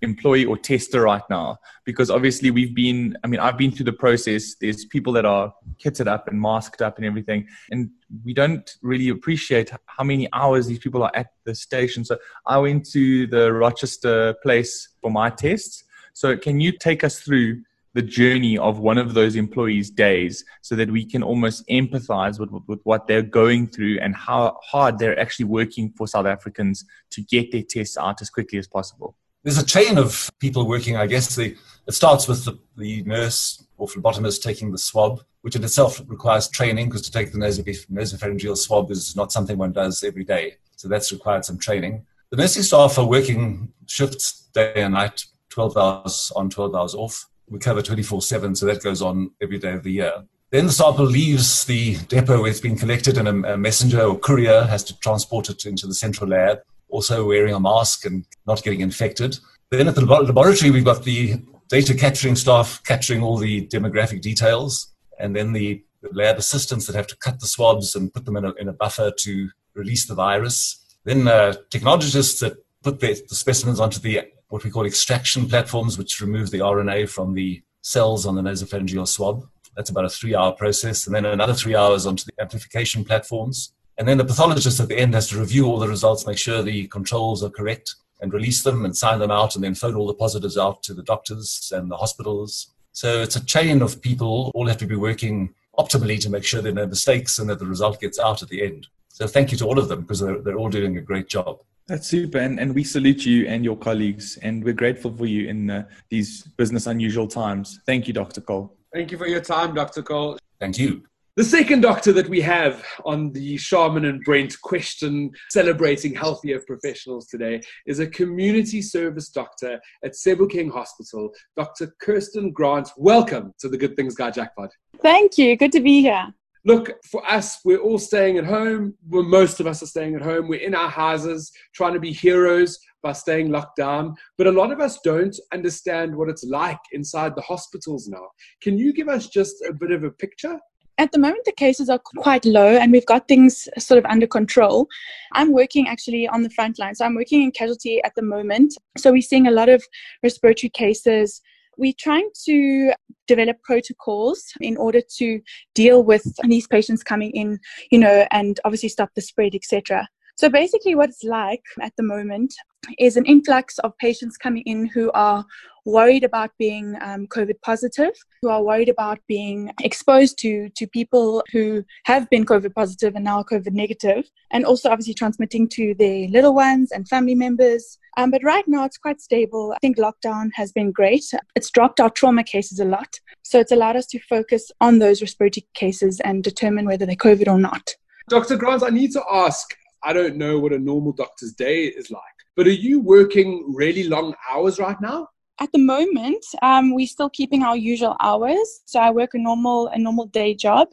employee 0.02 0.44
or 0.44 0.56
tester 0.56 1.02
right 1.02 1.22
now. 1.30 1.58
Because 1.84 2.10
obviously 2.10 2.50
we've 2.50 2.74
been 2.74 3.16
i 3.24 3.26
mean 3.26 3.40
i've 3.40 3.58
been 3.58 3.70
through 3.70 3.84
the 3.84 3.92
process. 3.92 4.54
There's 4.60 4.84
people 4.84 5.12
that 5.14 5.24
are 5.24 5.52
kitted 5.82 6.06
up 6.06 6.28
and 6.28 6.40
masked 6.40 6.82
up 6.82 6.96
and 6.96 7.06
everything. 7.06 7.46
And 7.70 7.90
we 8.24 8.34
don't 8.34 8.76
really 8.82 9.08
appreciate 9.08 9.70
how 9.86 10.04
many 10.04 10.28
hours 10.32 10.66
these 10.66 10.78
people 10.78 11.02
are 11.02 11.12
at 11.14 11.28
the 11.44 11.54
station. 11.54 12.04
So 12.04 12.18
i 12.46 12.58
went 12.58 12.88
to 12.90 13.26
the 13.26 13.52
rochester 13.52 14.34
place 14.42 14.88
for 15.00 15.10
my 15.10 15.30
tests. 15.30 15.84
So 16.12 16.36
can 16.36 16.60
you 16.60 16.72
take 16.72 17.04
us 17.04 17.20
through 17.20 17.62
the 17.96 18.02
journey 18.02 18.58
of 18.58 18.78
one 18.78 18.98
of 18.98 19.14
those 19.14 19.36
employees' 19.36 19.90
days 19.90 20.44
so 20.60 20.76
that 20.76 20.90
we 20.90 21.02
can 21.02 21.22
almost 21.22 21.66
empathize 21.68 22.38
with, 22.38 22.50
with, 22.66 22.78
what 22.84 23.06
they're 23.06 23.22
going 23.22 23.66
through 23.66 23.98
and 24.00 24.14
how 24.14 24.58
hard 24.62 24.98
they're 24.98 25.18
actually 25.18 25.46
working 25.46 25.90
for 25.96 26.06
South 26.06 26.26
Africans 26.26 26.84
to 27.10 27.22
get 27.22 27.50
their 27.52 27.62
tests 27.62 27.96
out 27.96 28.20
as 28.20 28.28
quickly 28.28 28.58
as 28.58 28.68
possible. 28.68 29.16
There's 29.46 29.58
a 29.58 29.64
chain 29.64 29.96
of 29.96 30.28
people 30.40 30.66
working, 30.66 30.96
I 30.96 31.06
guess. 31.06 31.36
The, 31.36 31.56
it 31.86 31.92
starts 31.92 32.26
with 32.26 32.44
the, 32.44 32.58
the 32.76 33.04
nurse 33.04 33.64
or 33.78 33.86
phlebotomist 33.86 34.42
taking 34.42 34.72
the 34.72 34.78
swab, 34.78 35.22
which 35.42 35.54
in 35.54 35.62
itself 35.62 36.02
requires 36.08 36.48
training 36.48 36.88
because 36.88 37.02
to 37.02 37.12
take 37.12 37.30
the 37.30 37.38
nasopharyngeal 37.38 38.56
swab 38.56 38.90
is 38.90 39.14
not 39.14 39.30
something 39.30 39.56
one 39.56 39.70
does 39.70 40.02
every 40.02 40.24
day. 40.24 40.56
So 40.74 40.88
that's 40.88 41.12
required 41.12 41.44
some 41.44 41.58
training. 41.58 42.04
The 42.30 42.38
nursing 42.38 42.64
staff 42.64 42.98
are 42.98 43.06
working 43.06 43.72
shifts 43.86 44.48
day 44.52 44.72
and 44.74 44.94
night, 44.94 45.26
12 45.50 45.76
hours 45.76 46.32
on, 46.34 46.50
12 46.50 46.74
hours 46.74 46.96
off 46.96 47.28
we 47.48 47.60
cover 47.60 47.82
24 47.82 48.22
7, 48.22 48.56
so 48.56 48.66
that 48.66 48.82
goes 48.82 49.00
on 49.00 49.30
every 49.40 49.58
day 49.58 49.74
of 49.74 49.84
the 49.84 49.92
year. 49.92 50.24
Then 50.50 50.66
the 50.66 50.72
sample 50.72 51.04
leaves 51.04 51.64
the 51.64 51.96
depot 52.08 52.40
where 52.40 52.50
it's 52.50 52.60
been 52.60 52.76
collected, 52.76 53.18
and 53.18 53.28
a, 53.28 53.54
a 53.54 53.56
messenger 53.56 54.02
or 54.02 54.18
courier 54.18 54.64
has 54.64 54.82
to 54.84 54.98
transport 54.98 55.50
it 55.50 55.64
into 55.66 55.86
the 55.86 55.94
central 55.94 56.30
lab, 56.30 56.62
also 56.88 57.26
wearing 57.26 57.54
a 57.54 57.60
mask 57.60 58.04
and 58.04 58.24
not 58.46 58.62
getting 58.62 58.80
infected. 58.80 59.38
Then 59.70 59.88
at 59.88 59.94
the 59.94 60.04
laboratory, 60.04 60.70
we've 60.70 60.84
got 60.84 61.04
the 61.04 61.42
data 61.68 61.94
capturing 61.94 62.36
staff 62.36 62.82
capturing 62.84 63.22
all 63.22 63.36
the 63.36 63.66
demographic 63.66 64.20
details, 64.20 64.94
and 65.18 65.34
then 65.34 65.52
the 65.52 65.82
lab 66.12 66.36
assistants 66.36 66.86
that 66.86 66.94
have 66.94 67.08
to 67.08 67.16
cut 67.16 67.40
the 67.40 67.46
swabs 67.46 67.96
and 67.96 68.12
put 68.12 68.24
them 68.24 68.36
in 68.36 68.44
a, 68.44 68.52
in 68.54 68.68
a 68.68 68.72
buffer 68.72 69.10
to 69.10 69.50
release 69.74 70.06
the 70.06 70.14
virus. 70.14 70.84
Then 71.04 71.26
uh, 71.26 71.54
technologists 71.70 72.40
that 72.40 72.56
put 72.82 73.00
the, 73.00 73.20
the 73.28 73.34
specimens 73.34 73.80
onto 73.80 73.98
the 73.98 74.22
what 74.48 74.62
we 74.62 74.70
call 74.70 74.86
extraction 74.86 75.48
platforms, 75.48 75.98
which 75.98 76.20
remove 76.20 76.50
the 76.50 76.60
RNA 76.60 77.08
from 77.08 77.34
the 77.34 77.62
cells 77.82 78.26
on 78.26 78.36
the 78.36 78.42
nasopharyngeal 78.42 79.08
swab. 79.08 79.44
That's 79.74 79.90
about 79.90 80.04
a 80.04 80.08
three 80.08 80.34
hour 80.34 80.52
process. 80.52 81.06
And 81.06 81.14
then 81.14 81.26
another 81.26 81.54
three 81.54 81.74
hours 81.74 82.06
onto 82.06 82.24
the 82.24 82.32
amplification 82.40 83.04
platforms. 83.04 83.72
And 83.98 84.06
then 84.06 84.18
the 84.18 84.24
pathologist 84.24 84.78
at 84.80 84.88
the 84.88 84.98
end 84.98 85.14
has 85.14 85.28
to 85.28 85.38
review 85.38 85.66
all 85.66 85.78
the 85.78 85.88
results, 85.88 86.26
make 86.26 86.38
sure 86.38 86.62
the 86.62 86.86
controls 86.88 87.42
are 87.42 87.50
correct, 87.50 87.94
and 88.20 88.32
release 88.32 88.62
them 88.62 88.84
and 88.84 88.96
sign 88.96 89.18
them 89.18 89.30
out, 89.30 89.54
and 89.54 89.64
then 89.64 89.74
phone 89.74 89.94
all 89.94 90.06
the 90.06 90.14
positives 90.14 90.58
out 90.58 90.82
to 90.82 90.94
the 90.94 91.02
doctors 91.02 91.72
and 91.74 91.90
the 91.90 91.96
hospitals. 91.96 92.72
So 92.92 93.22
it's 93.22 93.36
a 93.36 93.44
chain 93.44 93.82
of 93.82 94.00
people, 94.00 94.50
all 94.54 94.68
have 94.68 94.78
to 94.78 94.86
be 94.86 94.96
working 94.96 95.54
optimally 95.78 96.20
to 96.20 96.30
make 96.30 96.44
sure 96.44 96.62
there 96.62 96.72
are 96.72 96.74
no 96.74 96.86
mistakes 96.86 97.38
and 97.38 97.48
that 97.50 97.58
the 97.58 97.66
result 97.66 98.00
gets 98.00 98.18
out 98.18 98.42
at 98.42 98.48
the 98.48 98.62
end. 98.62 98.86
So 99.08 99.26
thank 99.26 99.52
you 99.52 99.58
to 99.58 99.66
all 99.66 99.78
of 99.78 99.88
them 99.88 100.02
because 100.02 100.20
they're, 100.20 100.38
they're 100.38 100.56
all 100.56 100.70
doing 100.70 100.96
a 100.96 101.02
great 101.02 101.28
job. 101.28 101.60
That's 101.86 102.06
super. 102.06 102.38
And, 102.38 102.58
and 102.58 102.74
we 102.74 102.84
salute 102.84 103.24
you 103.24 103.46
and 103.46 103.64
your 103.64 103.76
colleagues, 103.76 104.38
and 104.42 104.64
we're 104.64 104.74
grateful 104.74 105.12
for 105.16 105.26
you 105.26 105.48
in 105.48 105.70
uh, 105.70 105.84
these 106.08 106.42
business 106.56 106.86
unusual 106.86 107.28
times. 107.28 107.80
Thank 107.86 108.08
you, 108.08 108.12
Dr. 108.12 108.40
Cole. 108.40 108.76
Thank 108.92 109.12
you 109.12 109.18
for 109.18 109.26
your 109.26 109.40
time, 109.40 109.74
Dr. 109.74 110.02
Cole. 110.02 110.38
Thank 110.58 110.78
you. 110.78 111.04
The 111.36 111.44
second 111.44 111.82
doctor 111.82 112.14
that 112.14 112.30
we 112.30 112.40
have 112.40 112.82
on 113.04 113.30
the 113.32 113.58
Sharman 113.58 114.06
and 114.06 114.22
Brent 114.24 114.58
question 114.62 115.30
celebrating 115.50 116.14
healthier 116.14 116.60
professionals 116.66 117.26
today 117.26 117.60
is 117.84 117.98
a 117.98 118.06
community 118.06 118.80
service 118.80 119.28
doctor 119.28 119.78
at 120.02 120.12
Sebokeng 120.12 120.70
Hospital, 120.70 121.30
Dr. 121.54 121.94
Kirsten 122.00 122.52
Grant. 122.52 122.88
Welcome 122.96 123.52
to 123.58 123.68
the 123.68 123.76
Good 123.76 123.96
Things 123.96 124.14
Guy 124.14 124.30
Jackpot. 124.30 124.70
Thank 125.02 125.36
you. 125.36 125.58
Good 125.58 125.72
to 125.72 125.80
be 125.80 126.00
here. 126.00 126.32
Look, 126.64 126.92
for 127.04 127.22
us, 127.30 127.58
we're 127.66 127.82
all 127.82 127.98
staying 127.98 128.38
at 128.38 128.46
home. 128.46 128.94
Well, 129.06 129.22
most 129.22 129.60
of 129.60 129.66
us 129.66 129.82
are 129.82 129.86
staying 129.86 130.14
at 130.14 130.22
home. 130.22 130.48
We're 130.48 130.66
in 130.66 130.74
our 130.74 130.88
houses 130.88 131.52
trying 131.74 131.92
to 131.92 132.00
be 132.00 132.14
heroes 132.14 132.78
by 133.02 133.12
staying 133.12 133.50
locked 133.50 133.76
down. 133.76 134.14
But 134.38 134.46
a 134.46 134.52
lot 134.52 134.72
of 134.72 134.80
us 134.80 135.00
don't 135.04 135.38
understand 135.52 136.16
what 136.16 136.30
it's 136.30 136.44
like 136.44 136.80
inside 136.92 137.36
the 137.36 137.42
hospitals 137.42 138.08
now. 138.08 138.26
Can 138.62 138.78
you 138.78 138.94
give 138.94 139.10
us 139.10 139.28
just 139.28 139.56
a 139.68 139.74
bit 139.74 139.90
of 139.90 140.02
a 140.02 140.10
picture? 140.10 140.58
At 140.98 141.12
the 141.12 141.18
moment, 141.18 141.44
the 141.44 141.52
cases 141.52 141.90
are 141.90 141.98
quite 141.98 142.46
low 142.46 142.76
and 142.76 142.90
we've 142.90 143.04
got 143.04 143.28
things 143.28 143.68
sort 143.78 143.98
of 143.98 144.06
under 144.06 144.26
control. 144.26 144.88
I'm 145.32 145.52
working 145.52 145.88
actually 145.88 146.26
on 146.26 146.42
the 146.42 146.50
front 146.50 146.78
line. 146.78 146.94
So 146.94 147.04
I'm 147.04 147.14
working 147.14 147.42
in 147.42 147.50
casualty 147.50 148.02
at 148.02 148.14
the 148.14 148.22
moment. 148.22 148.74
So 148.96 149.12
we're 149.12 149.20
seeing 149.20 149.46
a 149.46 149.50
lot 149.50 149.68
of 149.68 149.84
respiratory 150.22 150.70
cases. 150.70 151.42
We're 151.76 151.92
trying 151.98 152.30
to 152.46 152.94
develop 153.26 153.62
protocols 153.62 154.42
in 154.62 154.78
order 154.78 155.02
to 155.18 155.40
deal 155.74 156.02
with 156.02 156.24
these 156.44 156.66
patients 156.66 157.02
coming 157.02 157.32
in, 157.32 157.58
you 157.90 157.98
know, 157.98 158.26
and 158.30 158.58
obviously 158.64 158.88
stop 158.88 159.10
the 159.14 159.20
spread, 159.20 159.54
etc. 159.54 160.08
So 160.36 160.50
basically, 160.50 160.94
what 160.94 161.08
it's 161.08 161.24
like 161.24 161.64
at 161.80 161.94
the 161.96 162.02
moment 162.02 162.54
is 162.98 163.16
an 163.16 163.24
influx 163.24 163.78
of 163.78 163.96
patients 163.96 164.36
coming 164.36 164.62
in 164.66 164.84
who 164.86 165.10
are 165.12 165.46
worried 165.86 166.24
about 166.24 166.50
being 166.58 166.94
um, 167.00 167.26
COVID 167.28 167.54
positive, 167.62 168.12
who 168.42 168.50
are 168.50 168.62
worried 168.62 168.90
about 168.90 169.18
being 169.28 169.72
exposed 169.82 170.38
to 170.40 170.68
to 170.76 170.86
people 170.86 171.42
who 171.52 171.82
have 172.04 172.28
been 172.28 172.44
COVID 172.44 172.74
positive 172.74 173.14
and 173.14 173.24
now 173.24 173.42
COVID 173.44 173.72
negative, 173.72 174.28
and 174.50 174.66
also 174.66 174.90
obviously 174.90 175.14
transmitting 175.14 175.68
to 175.70 175.94
their 175.94 176.28
little 176.28 176.54
ones 176.54 176.92
and 176.92 177.08
family 177.08 177.34
members. 177.34 177.98
Um, 178.18 178.30
but 178.30 178.44
right 178.44 178.64
now, 178.66 178.84
it's 178.84 178.98
quite 178.98 179.22
stable. 179.22 179.72
I 179.74 179.78
think 179.78 179.96
lockdown 179.96 180.50
has 180.54 180.70
been 180.70 180.92
great. 180.92 181.24
It's 181.54 181.70
dropped 181.70 181.98
our 181.98 182.10
trauma 182.10 182.44
cases 182.44 182.78
a 182.78 182.84
lot, 182.84 183.18
so 183.42 183.58
it's 183.58 183.72
allowed 183.72 183.96
us 183.96 184.06
to 184.08 184.20
focus 184.28 184.70
on 184.82 184.98
those 184.98 185.22
respiratory 185.22 185.66
cases 185.72 186.20
and 186.20 186.44
determine 186.44 186.84
whether 186.84 187.06
they're 187.06 187.16
COVID 187.16 187.48
or 187.48 187.58
not. 187.58 187.94
Dr. 188.28 188.56
Grant, 188.56 188.82
I 188.82 188.90
need 188.90 189.12
to 189.12 189.22
ask 189.32 189.74
I 190.06 190.12
don't 190.12 190.36
know 190.36 190.60
what 190.60 190.72
a 190.72 190.78
normal 190.78 191.10
doctor's 191.10 191.52
day 191.52 191.86
is 191.86 192.12
like. 192.12 192.22
But 192.54 192.68
are 192.68 192.80
you 192.86 193.00
working 193.00 193.64
really 193.74 194.04
long 194.04 194.36
hours 194.48 194.78
right 194.78 195.00
now? 195.00 195.26
At 195.60 195.72
the 195.72 195.80
moment, 195.80 196.44
um, 196.62 196.94
we're 196.94 197.08
still 197.08 197.28
keeping 197.28 197.64
our 197.64 197.76
usual 197.76 198.14
hours. 198.20 198.82
So 198.84 199.00
I 199.00 199.10
work 199.10 199.30
a 199.34 199.38
normal 199.38 199.88
a 199.88 199.98
normal 199.98 200.26
day 200.26 200.54
job, 200.54 200.86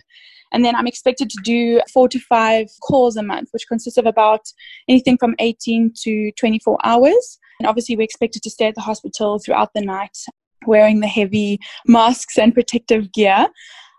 and 0.52 0.66
then 0.66 0.76
I'm 0.76 0.88
expected 0.88 1.30
to 1.30 1.42
do 1.44 1.80
four 1.94 2.10
to 2.10 2.20
five 2.20 2.66
calls 2.82 3.16
a 3.16 3.22
month, 3.22 3.50
which 3.52 3.68
consists 3.68 4.00
of 4.00 4.08
about 4.08 4.42
anything 4.90 5.20
from 5.20 5.36
18 5.38 5.94
to 6.02 6.32
24 6.32 6.80
hours. 6.84 7.40
And 7.60 7.68
obviously, 7.68 7.96
we're 7.96 8.04
expected 8.04 8.42
to 8.42 8.50
stay 8.50 8.66
at 8.66 8.74
the 8.74 8.82
hospital 8.82 9.38
throughout 9.38 9.76
the 9.76 9.82
night, 9.82 10.18
wearing 10.66 11.02
the 11.02 11.08
heavy 11.08 11.60
masks 11.86 12.40
and 12.40 12.52
protective 12.52 13.12
gear 13.12 13.48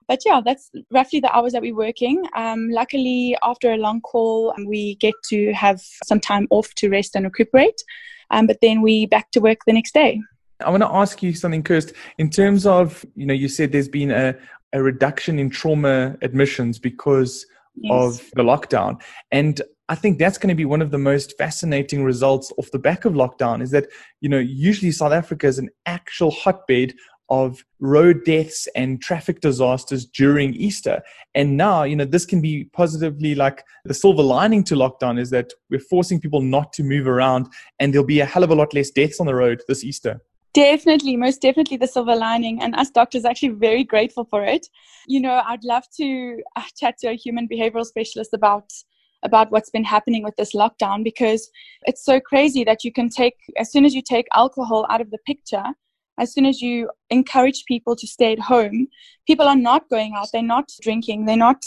but 0.09 0.21
yeah, 0.25 0.41
that's 0.45 0.71
roughly 0.91 1.21
the 1.21 1.35
hours 1.35 1.53
that 1.53 1.63
we're 1.63 1.75
working. 1.75 2.25
Um, 2.37 2.69
luckily, 2.71 3.37
after 3.43 3.73
a 3.73 3.77
long 3.77 4.01
call, 4.01 4.53
um, 4.57 4.67
we 4.67 4.97
get 4.97 5.15
to 5.31 5.53
have 5.53 5.81
some 6.05 6.21
time 6.21 6.47
off 6.51 6.75
to 6.77 6.89
rest 6.89 7.15
and 7.15 7.25
recuperate. 7.25 7.83
Um, 8.31 8.47
but 8.47 8.59
then 8.61 8.83
we 8.83 9.07
back 9.07 9.31
to 9.33 9.41
work 9.41 9.59
the 9.67 9.73
next 9.73 9.95
day. 9.95 10.21
I 10.65 10.71
want 10.71 10.83
to 10.83 10.89
ask 10.89 11.23
you 11.23 11.35
something, 11.35 11.63
Kirst. 11.63 11.95
In 12.19 12.31
terms 12.31 12.67
of, 12.67 13.05
you 13.17 13.27
know, 13.27 13.35
you 13.35 13.49
said 13.49 13.73
there's 13.73 13.89
been 13.89 14.11
a, 14.11 14.35
a 14.73 14.83
reduction 14.83 15.39
in 15.39 15.51
trauma 15.51 16.17
admissions 16.23 16.79
because 16.79 17.47
yes. 17.77 17.93
of 17.93 18.31
the 18.35 18.43
lockdown. 18.43 19.01
And 19.31 19.61
I 19.89 19.95
think 19.95 20.19
that's 20.19 20.39
going 20.39 20.49
to 20.49 20.55
be 20.55 20.65
one 20.65 20.81
of 20.81 20.91
the 20.91 20.99
most 20.99 21.37
fascinating 21.37 22.05
results 22.05 22.53
off 22.57 22.71
the 22.71 22.79
back 22.79 23.05
of 23.05 23.13
lockdown 23.13 23.63
is 23.63 23.71
that, 23.73 23.89
you 24.21 24.29
know, 24.29 24.39
usually 24.39 24.93
South 24.93 25.13
Africa 25.13 25.47
is 25.47 25.59
an 25.59 25.69
actual 25.85 26.31
hotbed 26.31 26.95
of 27.31 27.65
road 27.81 28.25
deaths 28.25 28.69
and 28.75 29.01
traffic 29.01 29.41
disasters 29.41 30.05
during 30.05 30.55
Easter. 30.55 31.03
And 31.35 31.57
now, 31.57 31.83
you 31.85 31.97
know, 31.97 32.05
this 32.05 32.27
can 32.27 32.41
be 32.41 32.65
positively 32.73 33.35
like 33.35 33.65
the 33.85 33.95
silver 33.95 34.23
lining 34.23 34.65
to 34.65 34.75
lockdown 34.75 35.19
is 35.19 35.31
that 35.31 35.53
we're 35.71 35.81
forcing 35.81 36.21
people 36.21 36.41
not 36.41 36.73
to 36.75 36.83
move 36.83 37.07
around 37.07 37.49
and 37.79 37.93
there'll 37.93 38.07
be 38.07 38.21
a 38.21 38.27
hell 38.27 38.45
of 38.45 38.51
a 38.51 38.55
lot 38.55 38.75
less 38.75 38.91
deaths 38.91 39.21
on 39.21 39.27
the 39.27 39.35
road 39.35 39.63
this 39.69 39.85
Easter. 39.85 40.21
Definitely, 40.53 41.17
most 41.17 41.43
definitely 41.43 41.79
the 41.79 41.89
silver 41.89 42.15
lining. 42.15 42.63
And 42.63 42.77
us 42.77 42.91
doctors 42.91 43.25
actually 43.25 43.49
very 43.51 43.83
grateful 43.83 44.25
for 44.25 44.45
it. 44.45 44.69
You 45.09 45.21
know, 45.21 45.43
I'd 45.45 45.65
love 45.65 45.83
to 45.97 46.41
uh, 46.55 46.63
chat 46.77 46.99
to 46.99 47.09
a 47.09 47.15
human 47.15 47.49
behavioral 47.49 47.85
specialist 47.85 48.33
about 48.33 48.71
about 49.25 49.51
what's 49.51 49.71
been 49.71 49.85
happening 49.85 50.23
with 50.23 50.37
this 50.37 50.55
lockdown 50.55 51.03
because 51.03 51.51
it's 51.87 52.05
so 52.05 52.21
crazy 52.21 52.63
that 52.63 52.85
you 52.85 52.93
can 52.93 53.09
take 53.09 53.35
as 53.57 53.73
soon 53.73 53.87
as 53.87 53.95
you 53.95 54.03
take 54.03 54.27
alcohol 54.35 54.87
out 54.91 55.01
of 55.01 55.11
the 55.11 55.19
picture 55.27 55.65
as 56.19 56.33
soon 56.33 56.47
as 56.47 56.61
you 56.61 56.91
encourage 57.11 57.65
people 57.67 57.97
to 57.97 58.07
stay 58.07 58.33
at 58.33 58.41
home, 58.41 58.89
people 59.27 59.47
are 59.47 59.57
not 59.57 59.89
going 59.91 60.15
out, 60.17 60.29
they're 60.33 60.43
not 60.43 60.71
drinking, 60.83 61.25
they're 61.25 61.37
not 61.37 61.65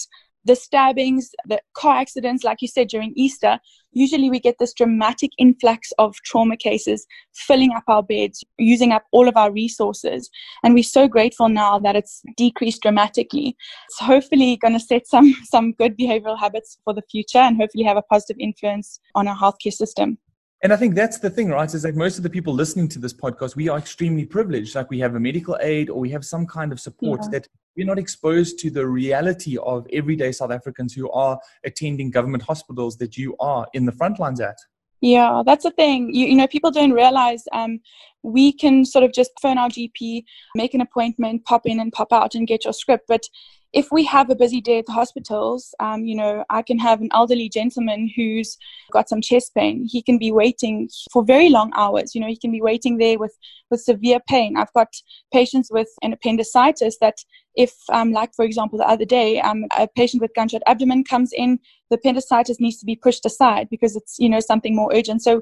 the 0.47 0.55
stabbings, 0.55 1.29
the 1.45 1.61
car 1.75 1.97
accidents, 1.97 2.43
like 2.43 2.61
you 2.61 2.67
said 2.67 2.87
during 2.87 3.13
Easter. 3.15 3.59
Usually 3.91 4.29
we 4.29 4.39
get 4.39 4.55
this 4.59 4.73
dramatic 4.73 5.31
influx 5.37 5.91
of 5.99 6.15
trauma 6.23 6.55
cases 6.55 7.05
filling 7.33 7.73
up 7.73 7.83
our 7.87 8.01
beds, 8.01 8.43
using 8.57 8.91
up 8.91 9.03
all 9.11 9.27
of 9.27 9.35
our 9.35 9.51
resources. 9.51 10.29
And 10.63 10.73
we're 10.73 10.83
so 10.83 11.07
grateful 11.07 11.49
now 11.49 11.79
that 11.79 11.95
it's 11.95 12.21
decreased 12.37 12.81
dramatically. 12.81 13.55
It's 13.89 13.99
hopefully 13.99 14.57
going 14.57 14.73
to 14.73 14.79
set 14.79 15.05
some, 15.07 15.35
some 15.43 15.73
good 15.73 15.97
behavioral 15.97 16.39
habits 16.39 16.77
for 16.83 16.93
the 16.93 17.03
future 17.11 17.39
and 17.39 17.57
hopefully 17.57 17.83
have 17.83 17.97
a 17.97 18.01
positive 18.03 18.37
influence 18.39 18.99
on 19.15 19.27
our 19.27 19.35
healthcare 19.35 19.73
system. 19.73 20.17
And 20.63 20.73
I 20.73 20.75
think 20.75 20.95
that's 20.95 21.19
the 21.19 21.29
thing, 21.29 21.49
right? 21.49 21.71
Is 21.71 21.83
like 21.83 21.95
most 21.95 22.17
of 22.17 22.23
the 22.23 22.29
people 22.29 22.53
listening 22.53 22.87
to 22.89 22.99
this 22.99 23.13
podcast, 23.13 23.55
we 23.55 23.69
are 23.69 23.77
extremely 23.77 24.25
privileged. 24.25 24.73
Like 24.73 24.89
we 24.89 24.99
have 24.99 25.13
a 25.13 25.19
medical 25.19 25.57
aid 25.61 25.89
or 25.89 25.99
we 25.99 26.09
have 26.09 26.25
some 26.25 26.47
kind 26.47 26.71
of 26.71 26.79
support 26.79 27.21
yeah. 27.23 27.29
that 27.33 27.47
we're 27.75 27.85
not 27.85 27.99
exposed 27.99 28.57
to 28.59 28.71
the 28.71 28.87
reality 28.87 29.57
of 29.59 29.85
everyday 29.93 30.31
South 30.31 30.51
Africans 30.51 30.93
who 30.93 31.11
are 31.11 31.39
attending 31.63 32.09
government 32.09 32.43
hospitals 32.43 32.97
that 32.97 33.17
you 33.17 33.35
are 33.39 33.67
in 33.73 33.85
the 33.85 33.91
front 33.91 34.19
lines 34.19 34.41
at. 34.41 34.57
Yeah, 34.99 35.43
that's 35.45 35.63
the 35.63 35.69
thing. 35.69 36.11
You, 36.11 36.25
you 36.25 36.35
know, 36.35 36.47
people 36.47 36.71
don't 36.71 36.91
realize 36.91 37.43
um, 37.51 37.79
we 38.23 38.51
can 38.51 38.83
sort 38.83 39.03
of 39.05 39.13
just 39.13 39.29
phone 39.39 39.59
our 39.59 39.69
GP, 39.69 40.23
make 40.55 40.73
an 40.73 40.81
appointment, 40.81 41.45
pop 41.45 41.67
in 41.67 41.79
and 41.79 41.91
pop 41.91 42.11
out 42.11 42.33
and 42.33 42.47
get 42.47 42.63
your 42.63 42.73
script. 42.73 43.05
But 43.07 43.27
if 43.73 43.91
we 43.91 44.05
have 44.05 44.29
a 44.29 44.35
busy 44.35 44.61
day 44.61 44.79
at 44.79 44.85
the 44.85 44.93
hospitals, 44.93 45.75
um, 45.79 46.05
you 46.05 46.15
know, 46.15 46.45
I 46.49 46.61
can 46.61 46.79
have 46.79 47.01
an 47.01 47.09
elderly 47.11 47.49
gentleman 47.49 48.09
who's 48.15 48.57
got 48.91 49.09
some 49.09 49.21
chest 49.21 49.53
pain. 49.53 49.85
He 49.85 50.01
can 50.01 50.17
be 50.17 50.31
waiting 50.31 50.89
for 51.11 51.23
very 51.23 51.49
long 51.49 51.71
hours. 51.75 52.15
You 52.15 52.21
know, 52.21 52.27
he 52.27 52.37
can 52.37 52.51
be 52.51 52.61
waiting 52.61 52.97
there 52.97 53.19
with, 53.19 53.37
with 53.69 53.81
severe 53.81 54.19
pain. 54.27 54.55
I've 54.55 54.71
got 54.73 54.87
patients 55.33 55.69
with 55.69 55.89
an 56.01 56.13
appendicitis 56.13 56.97
that 57.01 57.17
if, 57.55 57.73
um, 57.91 58.13
like 58.13 58.33
for 58.35 58.45
example, 58.45 58.79
the 58.79 58.87
other 58.87 59.05
day, 59.05 59.41
um, 59.41 59.65
a 59.77 59.87
patient 59.87 60.21
with 60.21 60.33
gunshot 60.33 60.61
abdomen 60.65 61.03
comes 61.03 61.33
in, 61.33 61.59
the 61.89 61.97
appendicitis 61.97 62.59
needs 62.59 62.79
to 62.79 62.85
be 62.85 62.95
pushed 62.95 63.25
aside 63.25 63.67
because 63.69 63.95
it's, 63.95 64.15
you 64.17 64.29
know, 64.29 64.39
something 64.39 64.75
more 64.75 64.91
urgent. 64.93 65.21
So 65.21 65.41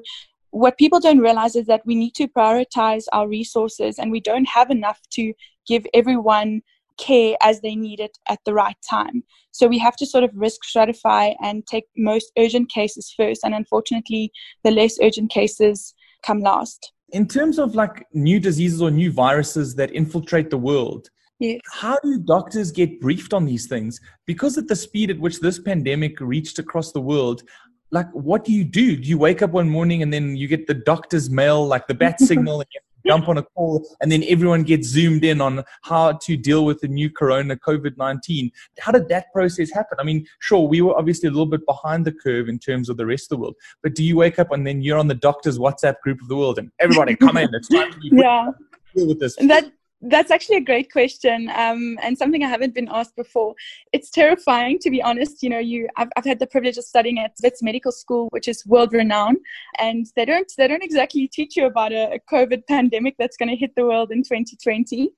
what 0.50 0.78
people 0.78 1.00
don't 1.00 1.18
realize 1.18 1.54
is 1.54 1.66
that 1.66 1.84
we 1.84 1.94
need 1.94 2.14
to 2.14 2.28
prioritize 2.28 3.04
our 3.12 3.28
resources 3.28 3.98
and 3.98 4.10
we 4.10 4.20
don't 4.20 4.48
have 4.48 4.70
enough 4.70 5.00
to 5.10 5.32
give 5.66 5.86
everyone 5.92 6.62
care 6.98 7.36
as 7.42 7.60
they 7.60 7.74
need 7.74 8.00
it 8.00 8.18
at 8.28 8.38
the 8.44 8.54
right 8.54 8.76
time. 8.88 9.22
So 9.52 9.66
we 9.66 9.78
have 9.78 9.96
to 9.96 10.06
sort 10.06 10.24
of 10.24 10.30
risk 10.34 10.60
stratify 10.64 11.34
and 11.42 11.66
take 11.66 11.84
most 11.96 12.30
urgent 12.38 12.70
cases 12.70 13.12
first. 13.16 13.40
And 13.44 13.54
unfortunately, 13.54 14.32
the 14.64 14.70
less 14.70 14.98
urgent 15.02 15.30
cases 15.30 15.94
come 16.24 16.40
last. 16.40 16.92
In 17.10 17.26
terms 17.28 17.58
of 17.58 17.74
like 17.74 18.06
new 18.12 18.40
diseases 18.40 18.82
or 18.82 18.90
new 18.90 19.12
viruses 19.12 19.74
that 19.76 19.92
infiltrate 19.92 20.50
the 20.50 20.58
world, 20.58 21.08
Yes. 21.38 21.60
How 21.70 21.98
do 22.02 22.18
doctors 22.18 22.70
get 22.70 22.98
briefed 22.98 23.34
on 23.34 23.44
these 23.44 23.66
things? 23.66 24.00
Because 24.26 24.56
at 24.56 24.68
the 24.68 24.76
speed 24.76 25.10
at 25.10 25.18
which 25.18 25.40
this 25.40 25.58
pandemic 25.58 26.18
reached 26.18 26.58
across 26.58 26.92
the 26.92 27.00
world, 27.00 27.42
like 27.90 28.10
what 28.12 28.44
do 28.44 28.52
you 28.52 28.64
do? 28.64 28.96
Do 28.96 29.08
you 29.08 29.18
wake 29.18 29.42
up 29.42 29.50
one 29.50 29.68
morning 29.68 30.02
and 30.02 30.12
then 30.12 30.36
you 30.36 30.48
get 30.48 30.66
the 30.66 30.74
doctor's 30.74 31.28
mail, 31.30 31.66
like 31.66 31.86
the 31.88 31.94
bat 31.94 32.20
signal, 32.30 32.60
and 32.60 32.68
you 32.72 32.80
jump 33.06 33.28
on 33.28 33.38
a 33.38 33.42
call 33.42 33.86
and 34.00 34.10
then 34.10 34.24
everyone 34.28 34.62
gets 34.62 34.88
zoomed 34.88 35.24
in 35.24 35.40
on 35.40 35.64
how 35.82 36.12
to 36.12 36.36
deal 36.36 36.64
with 36.64 36.80
the 36.80 36.88
new 36.88 37.10
corona 37.10 37.56
covid-19 37.56 38.50
how 38.80 38.92
did 38.92 39.08
that 39.08 39.32
process 39.32 39.70
happen? 39.72 39.98
I 40.00 40.04
mean 40.04 40.26
sure 40.40 40.66
we 40.68 40.80
were 40.82 40.96
obviously 40.96 41.28
a 41.28 41.30
little 41.30 41.46
bit 41.46 41.64
behind 41.66 42.04
the 42.04 42.12
curve 42.12 42.48
in 42.48 42.58
terms 42.58 42.88
of 42.88 42.96
the 42.96 43.06
rest 43.06 43.24
of 43.26 43.28
the 43.30 43.42
world 43.42 43.56
but 43.82 43.94
do 43.94 44.04
you 44.04 44.16
wake 44.16 44.38
up 44.38 44.52
and 44.52 44.66
then 44.66 44.82
you're 44.82 44.98
on 44.98 45.08
the 45.08 45.14
doctor's 45.14 45.58
whatsapp 45.58 46.00
group 46.02 46.20
of 46.20 46.28
the 46.28 46.36
world 46.36 46.58
and 46.58 46.70
everybody 46.78 47.16
come 47.16 47.36
in? 47.36 47.48
It's 47.52 47.68
time 47.68 47.92
to 47.92 47.98
yeah. 48.02 48.50
deal 48.94 49.08
with 49.08 49.20
this. 49.20 49.36
That 49.36 49.72
That's 50.02 50.30
actually 50.30 50.58
a 50.58 50.60
great 50.60 50.92
question, 50.92 51.50
um, 51.56 51.98
and 52.02 52.18
something 52.18 52.44
I 52.44 52.48
haven't 52.48 52.74
been 52.74 52.88
asked 52.90 53.16
before. 53.16 53.54
It's 53.94 54.10
terrifying, 54.10 54.78
to 54.80 54.90
be 54.90 55.02
honest. 55.02 55.42
You 55.42 55.48
know, 55.48 55.58
you 55.58 55.88
I've, 55.96 56.10
I've 56.16 56.24
had 56.26 56.38
the 56.38 56.46
privilege 56.46 56.76
of 56.76 56.84
studying 56.84 57.18
at 57.18 57.32
Wits 57.42 57.62
Medical 57.62 57.92
School, 57.92 58.28
which 58.30 58.46
is 58.46 58.66
world 58.66 58.92
renowned, 58.92 59.38
and 59.78 60.06
they 60.14 60.26
don't 60.26 60.52
they 60.58 60.68
don't 60.68 60.82
exactly 60.82 61.28
teach 61.28 61.56
you 61.56 61.64
about 61.64 61.92
a, 61.92 62.12
a 62.14 62.20
COVID 62.30 62.66
pandemic 62.68 63.16
that's 63.18 63.38
going 63.38 63.48
to 63.48 63.56
hit 63.56 63.74
the 63.74 63.86
world 63.86 64.10
in 64.10 64.22
2020. 64.22 65.08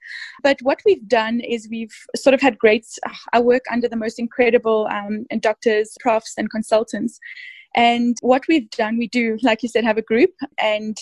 But 0.45 0.63
what 0.63 0.81
we've 0.87 1.09
done 1.09 1.41
is 1.41 1.69
we've 1.69 1.97
sort 2.15 2.35
of 2.35 2.41
had 2.41 2.57
great. 2.57 2.87
I 3.33 3.41
work 3.41 3.65
under 3.73 3.89
the 3.89 3.97
most 3.97 4.21
incredible 4.21 4.89
um, 4.93 5.27
doctors, 5.41 5.97
profs, 6.01 6.35
and 6.39 6.49
consultants. 6.51 7.19
And 7.75 8.17
what 8.23 8.43
we've 8.49 8.69
done, 8.71 8.99
we 8.99 9.09
do, 9.09 9.39
like 9.43 9.63
you 9.63 9.69
said, 9.69 9.85
have 9.85 9.99
a 9.99 10.03
group 10.03 10.31
and 10.59 10.97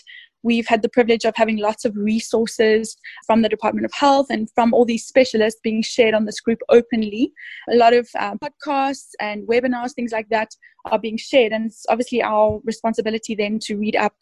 We've 0.47 0.69
had 0.69 0.83
the 0.83 0.89
privilege 0.89 1.25
of 1.25 1.35
having 1.35 1.57
lots 1.57 1.85
of 1.85 1.97
resources 1.97 2.97
from 3.27 3.43
the 3.43 3.49
Department 3.49 3.85
of 3.85 3.93
Health 3.93 4.29
and 4.31 4.49
from 4.55 4.73
all 4.73 4.85
these 4.85 5.05
specialists 5.05 5.59
being 5.61 5.83
shared 5.83 6.15
on 6.15 6.25
this 6.25 6.39
group 6.39 6.61
openly. 6.69 7.33
A 7.69 7.75
lot 7.75 7.93
of 7.93 8.09
uh, 8.17 8.37
podcasts 8.37 9.11
and 9.19 9.45
webinars, 9.49 9.93
things 9.95 10.13
like 10.13 10.29
that, 10.29 10.55
are 10.85 11.01
being 11.01 11.17
shared. 11.17 11.51
And 11.51 11.67
it's 11.67 11.85
obviously 11.89 12.23
our 12.23 12.61
responsibility 12.63 13.35
then 13.35 13.59
to 13.63 13.77
read 13.77 13.97
up 13.97 14.15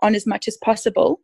on 0.00 0.14
as 0.14 0.28
much 0.28 0.46
as 0.46 0.56
possible. 0.58 1.18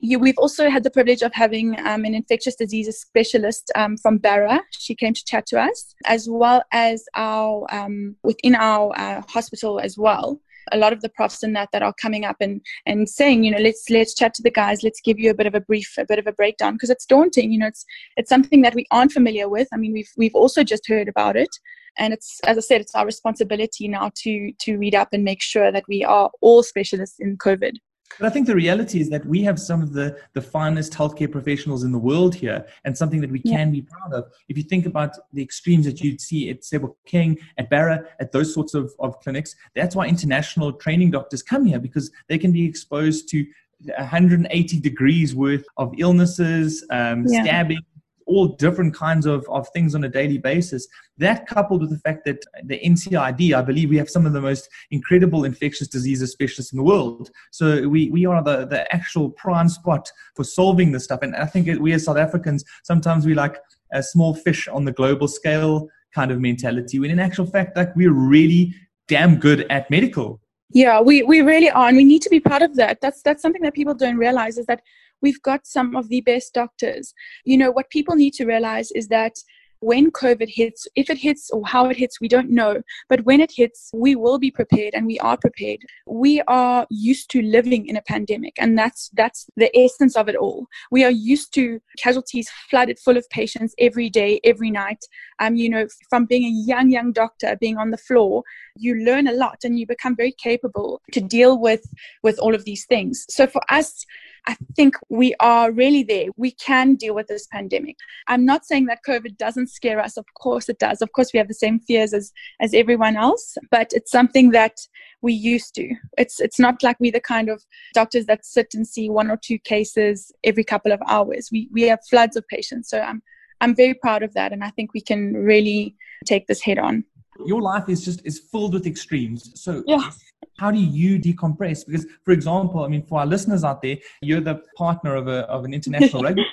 You, 0.00 0.18
we've 0.18 0.38
also 0.38 0.68
had 0.68 0.82
the 0.82 0.90
privilege 0.90 1.22
of 1.22 1.32
having 1.32 1.78
um, 1.86 2.04
an 2.04 2.16
infectious 2.16 2.56
diseases 2.56 3.00
specialist 3.00 3.70
um, 3.76 3.96
from 3.96 4.18
Bara. 4.18 4.60
She 4.72 4.96
came 4.96 5.14
to 5.14 5.24
chat 5.24 5.46
to 5.46 5.60
us, 5.60 5.94
as 6.04 6.26
well 6.28 6.64
as 6.72 7.04
our 7.14 7.64
um, 7.70 8.16
within 8.24 8.56
our 8.56 8.92
uh, 8.98 9.22
hospital 9.28 9.78
as 9.78 9.96
well 9.96 10.40
a 10.72 10.78
lot 10.78 10.92
of 10.92 11.00
the 11.00 11.08
profs 11.08 11.42
in 11.42 11.52
that 11.54 11.70
that 11.72 11.82
are 11.82 11.94
coming 12.00 12.24
up 12.24 12.36
and 12.40 12.60
and 12.86 13.08
saying 13.08 13.44
you 13.44 13.50
know 13.50 13.58
let's 13.58 13.88
let's 13.90 14.14
chat 14.14 14.34
to 14.34 14.42
the 14.42 14.50
guys. 14.50 14.82
Let's 14.82 15.00
give 15.00 15.18
you 15.18 15.30
a 15.30 15.34
bit 15.34 15.46
of 15.46 15.54
a 15.54 15.60
brief 15.60 15.94
a 15.98 16.04
bit 16.06 16.18
of 16.18 16.26
a 16.26 16.32
breakdown 16.32 16.74
because 16.74 16.90
it's 16.90 17.06
daunting. 17.06 17.52
You 17.52 17.58
know 17.58 17.66
it's 17.66 17.84
it's 18.16 18.28
something 18.28 18.62
that 18.62 18.74
we 18.74 18.86
aren't 18.90 19.12
familiar 19.12 19.48
with. 19.48 19.68
I 19.72 19.76
mean 19.76 19.92
we've 19.92 20.10
we've 20.16 20.34
also 20.34 20.62
just 20.62 20.88
heard 20.88 21.08
about 21.08 21.36
it. 21.36 21.50
And 21.96 22.12
it's 22.12 22.40
as 22.44 22.58
i 22.58 22.60
said 22.60 22.80
it's 22.80 22.94
our 22.96 23.06
responsibility 23.06 23.86
now 23.86 24.10
to 24.22 24.52
to 24.62 24.76
read 24.78 24.96
up 24.96 25.10
and 25.12 25.22
make 25.22 25.40
sure 25.40 25.70
that 25.70 25.84
we 25.88 26.02
are 26.02 26.28
all 26.40 26.64
specialists 26.64 27.20
in 27.20 27.36
covid 27.36 27.74
but 28.18 28.26
I 28.26 28.30
think 28.30 28.46
the 28.46 28.54
reality 28.54 29.00
is 29.00 29.10
that 29.10 29.24
we 29.26 29.42
have 29.42 29.58
some 29.58 29.82
of 29.82 29.92
the, 29.92 30.16
the 30.34 30.40
finest 30.40 30.92
healthcare 30.92 31.30
professionals 31.30 31.82
in 31.82 31.92
the 31.92 31.98
world 31.98 32.34
here 32.34 32.64
and 32.84 32.96
something 32.96 33.20
that 33.20 33.30
we 33.30 33.40
can 33.40 33.72
be 33.72 33.82
proud 33.82 34.12
of. 34.12 34.30
If 34.48 34.56
you 34.56 34.62
think 34.62 34.86
about 34.86 35.16
the 35.32 35.42
extremes 35.42 35.84
that 35.86 36.00
you'd 36.00 36.20
see 36.20 36.50
at 36.50 36.60
Sebokeng, 36.62 37.40
at 37.58 37.70
Bara, 37.70 38.04
at 38.20 38.30
those 38.30 38.54
sorts 38.54 38.74
of, 38.74 38.92
of 39.00 39.18
clinics, 39.20 39.56
that's 39.74 39.96
why 39.96 40.06
international 40.06 40.72
training 40.72 41.10
doctors 41.10 41.42
come 41.42 41.64
here 41.64 41.78
because 41.78 42.10
they 42.28 42.38
can 42.38 42.52
be 42.52 42.64
exposed 42.64 43.28
to 43.30 43.44
180 43.80 44.80
degrees 44.80 45.34
worth 45.34 45.64
of 45.76 45.92
illnesses, 45.98 46.86
um, 46.90 47.24
yeah. 47.26 47.42
stabbing, 47.42 47.80
all 48.26 48.48
different 48.48 48.94
kinds 48.94 49.26
of, 49.26 49.46
of 49.48 49.68
things 49.68 49.94
on 49.94 50.04
a 50.04 50.08
daily 50.08 50.38
basis. 50.38 50.86
That 51.18 51.46
coupled 51.46 51.82
with 51.82 51.90
the 51.90 51.98
fact 51.98 52.24
that 52.24 52.44
the 52.64 52.80
NCID, 52.80 53.54
I 53.54 53.62
believe 53.62 53.90
we 53.90 53.96
have 53.98 54.10
some 54.10 54.26
of 54.26 54.32
the 54.32 54.40
most 54.40 54.68
incredible 54.90 55.44
infectious 55.44 55.88
diseases 55.88 56.32
specialists 56.32 56.72
in 56.72 56.76
the 56.76 56.82
world. 56.82 57.30
So 57.50 57.88
we, 57.88 58.10
we 58.10 58.26
are 58.26 58.42
the, 58.42 58.66
the 58.66 58.92
actual 58.94 59.30
prime 59.30 59.68
spot 59.68 60.10
for 60.34 60.44
solving 60.44 60.92
this 60.92 61.04
stuff. 61.04 61.20
And 61.22 61.36
I 61.36 61.46
think 61.46 61.68
we 61.80 61.92
as 61.92 62.04
South 62.04 62.16
Africans, 62.16 62.64
sometimes 62.82 63.26
we 63.26 63.34
like 63.34 63.58
a 63.92 64.02
small 64.02 64.34
fish 64.34 64.68
on 64.68 64.84
the 64.84 64.92
global 64.92 65.28
scale 65.28 65.88
kind 66.14 66.30
of 66.30 66.40
mentality, 66.40 66.98
when 66.98 67.10
in 67.10 67.18
actual 67.18 67.46
fact, 67.46 67.76
like 67.76 67.94
we're 67.96 68.12
really 68.12 68.74
damn 69.08 69.36
good 69.36 69.66
at 69.70 69.90
medical. 69.90 70.40
Yeah, 70.70 71.00
we, 71.00 71.22
we 71.22 71.40
really 71.40 71.70
are, 71.70 71.88
and 71.88 71.96
we 71.96 72.04
need 72.04 72.22
to 72.22 72.30
be 72.30 72.40
part 72.40 72.62
of 72.62 72.74
that. 72.76 73.00
That's 73.00 73.22
that's 73.22 73.42
something 73.42 73.62
that 73.62 73.74
people 73.74 73.94
don't 73.94 74.16
realize 74.16 74.58
is 74.58 74.66
that 74.66 74.80
we've 75.24 75.42
got 75.42 75.66
some 75.66 75.96
of 75.96 76.08
the 76.10 76.20
best 76.20 76.52
doctors. 76.52 77.14
You 77.44 77.56
know, 77.56 77.70
what 77.70 77.88
people 77.88 78.14
need 78.14 78.34
to 78.34 78.44
realize 78.44 78.90
is 78.92 79.08
that 79.08 79.34
when 79.80 80.10
COVID 80.10 80.48
hits, 80.48 80.88
if 80.96 81.10
it 81.10 81.18
hits 81.18 81.50
or 81.50 81.62
how 81.66 81.90
it 81.90 81.96
hits, 81.96 82.20
we 82.20 82.28
don't 82.28 82.50
know. 82.50 82.80
But 83.10 83.24
when 83.26 83.40
it 83.40 83.52
hits, 83.54 83.90
we 83.92 84.16
will 84.16 84.38
be 84.38 84.50
prepared 84.50 84.94
and 84.94 85.06
we 85.06 85.18
are 85.18 85.36
prepared. 85.36 85.80
We 86.06 86.40
are 86.48 86.86
used 86.90 87.30
to 87.32 87.42
living 87.42 87.86
in 87.86 87.96
a 87.96 88.02
pandemic, 88.02 88.54
and 88.58 88.78
that's 88.78 89.10
that's 89.20 89.46
the 89.56 89.70
essence 89.76 90.16
of 90.16 90.28
it 90.28 90.36
all. 90.36 90.66
We 90.90 91.04
are 91.04 91.10
used 91.10 91.52
to 91.54 91.80
casualties 91.98 92.48
flooded 92.70 92.98
full 92.98 93.18
of 93.18 93.28
patients 93.28 93.74
every 93.78 94.08
day, 94.08 94.40
every 94.44 94.70
night. 94.70 95.02
Um, 95.38 95.54
you 95.56 95.68
know, 95.68 95.86
from 96.08 96.24
being 96.24 96.44
a 96.44 96.56
young, 96.70 96.90
young 96.90 97.12
doctor, 97.12 97.56
being 97.60 97.76
on 97.76 97.90
the 97.90 98.04
floor, 98.08 98.42
you 98.76 98.94
learn 99.08 99.26
a 99.28 99.32
lot 99.32 99.58
and 99.64 99.78
you 99.78 99.86
become 99.86 100.16
very 100.16 100.34
capable 100.48 101.02
to 101.12 101.20
deal 101.20 101.58
with 101.58 101.84
with 102.22 102.38
all 102.38 102.54
of 102.54 102.64
these 102.64 102.86
things. 102.86 103.26
So 103.28 103.46
for 103.46 103.62
us, 103.68 104.06
I 104.46 104.56
think 104.76 104.96
we 105.08 105.34
are 105.40 105.72
really 105.72 106.02
there. 106.02 106.26
We 106.36 106.50
can 106.52 106.96
deal 106.96 107.14
with 107.14 107.28
this 107.28 107.46
pandemic. 107.46 107.96
I'm 108.26 108.44
not 108.44 108.66
saying 108.66 108.86
that 108.86 109.00
COVID 109.06 109.38
doesn't 109.38 109.68
scare 109.70 110.00
us. 110.00 110.16
Of 110.16 110.26
course 110.34 110.68
it 110.68 110.78
does. 110.78 111.00
Of 111.00 111.12
course 111.12 111.32
we 111.32 111.38
have 111.38 111.48
the 111.48 111.54
same 111.54 111.80
fears 111.80 112.12
as, 112.12 112.32
as 112.60 112.74
everyone 112.74 113.16
else, 113.16 113.56
but 113.70 113.90
it's 113.92 114.10
something 114.10 114.50
that 114.50 114.76
we 115.22 115.32
used 115.32 115.74
to. 115.76 115.94
It's 116.18 116.40
it's 116.40 116.58
not 116.58 116.82
like 116.82 116.96
we're 117.00 117.12
the 117.12 117.20
kind 117.20 117.48
of 117.48 117.64
doctors 117.94 118.26
that 118.26 118.44
sit 118.44 118.74
and 118.74 118.86
see 118.86 119.08
one 119.08 119.30
or 119.30 119.38
two 119.38 119.58
cases 119.58 120.30
every 120.44 120.64
couple 120.64 120.92
of 120.92 121.00
hours. 121.08 121.48
We 121.50 121.68
we 121.72 121.82
have 121.82 122.00
floods 122.10 122.36
of 122.36 122.46
patients. 122.48 122.90
So 122.90 123.00
I'm 123.00 123.22
I'm 123.60 123.74
very 123.74 123.94
proud 123.94 124.22
of 124.22 124.34
that 124.34 124.52
and 124.52 124.62
I 124.62 124.70
think 124.70 124.92
we 124.92 125.00
can 125.00 125.32
really 125.32 125.96
take 126.26 126.46
this 126.46 126.60
head 126.60 126.78
on 126.78 127.04
your 127.46 127.62
life 127.62 127.88
is 127.88 128.04
just 128.04 128.24
is 128.24 128.38
filled 128.38 128.74
with 128.74 128.86
extremes. 128.86 129.50
So 129.54 129.82
yeah. 129.86 130.10
how 130.58 130.70
do 130.70 130.78
you 130.78 131.18
decompress? 131.18 131.86
Because 131.86 132.06
for 132.24 132.32
example 132.32 132.84
i 132.84 132.88
mean 132.88 133.02
for 133.02 133.20
our 133.20 133.26
listeners 133.26 133.64
out 133.64 133.82
there 133.82 133.96
you're 134.20 134.40
the 134.40 134.60
partner 134.76 135.14
of 135.14 135.28
a 135.28 135.40
of 135.56 135.64
an 135.64 135.74
international 135.74 136.22
rugby 136.28 136.44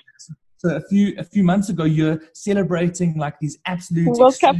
so 0.57 0.75
a 0.75 0.81
few 0.81 1.15
a 1.17 1.23
few 1.23 1.43
months 1.43 1.69
ago 1.69 1.83
you're 1.83 2.19
celebrating 2.33 3.17
like 3.17 3.39
these 3.39 3.57
absolute 3.65 4.17
World 4.17 4.39
Cup. 4.39 4.55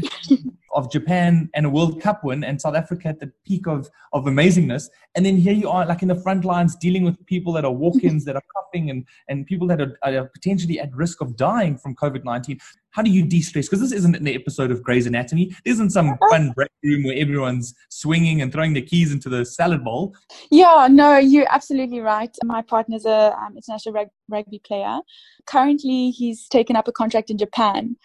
Of 0.73 0.91
Japan 0.91 1.49
and 1.53 1.65
a 1.65 1.69
World 1.69 2.01
Cup 2.01 2.23
win 2.23 2.43
and 2.43 2.60
South 2.60 2.75
Africa 2.75 3.10
at 3.10 3.19
the 3.19 3.31
peak 3.45 3.67
of 3.67 3.89
of 4.13 4.25
amazingness 4.25 4.89
and 5.15 5.25
then 5.25 5.38
here 5.38 5.53
you 5.53 5.69
are 5.69 5.86
like 5.86 6.01
in 6.01 6.07
the 6.07 6.15
front 6.15 6.45
lines 6.45 6.75
dealing 6.75 7.03
with 7.03 7.23
people 7.25 7.53
that 7.53 7.65
are 7.65 7.71
walk-ins 7.71 8.25
that 8.25 8.36
are 8.36 8.43
coughing 8.55 8.89
and 8.89 9.05
and 9.27 9.45
people 9.45 9.67
that 9.67 9.81
are, 9.81 9.97
are 10.03 10.27
potentially 10.27 10.79
at 10.79 10.93
risk 10.95 11.21
of 11.21 11.36
dying 11.36 11.77
from 11.77 11.95
COVID-19 11.95 12.60
how 12.91 13.01
do 13.01 13.10
you 13.10 13.25
de-stress? 13.25 13.67
Because 13.67 13.79
this 13.79 13.91
isn't 13.93 14.15
an 14.15 14.27
episode 14.27 14.69
of 14.69 14.84
Grey's 14.84 15.07
Anatomy. 15.07 15.47
This 15.63 15.75
isn't 15.75 15.91
some 15.91 16.17
fun 16.29 16.51
break 16.51 16.69
room 16.84 17.03
where 17.03 17.17
everyone's 17.17 17.73
swinging 17.89 18.41
and 18.41 18.51
throwing 18.51 18.73
the 18.73 18.81
keys 18.81 19.12
into 19.12 19.29
the 19.29 19.45
salad 19.45 19.84
bowl. 19.84 20.15
Yeah, 20.51 20.88
no, 20.91 21.17
you're 21.17 21.47
absolutely 21.49 22.01
right. 22.01 22.36
My 22.43 22.62
partner's 22.62 23.05
a 23.05 23.36
um, 23.39 23.55
international 23.55 23.93
rug- 23.93 24.10
rugby 24.29 24.60
player. 24.60 24.99
Currently, 25.45 26.12
he's 26.12 26.47
taken 26.47 26.75
up 26.75 26.88
a 26.88 26.91
contract 26.91 27.29
in 27.29 27.38
Japan. 27.38 27.95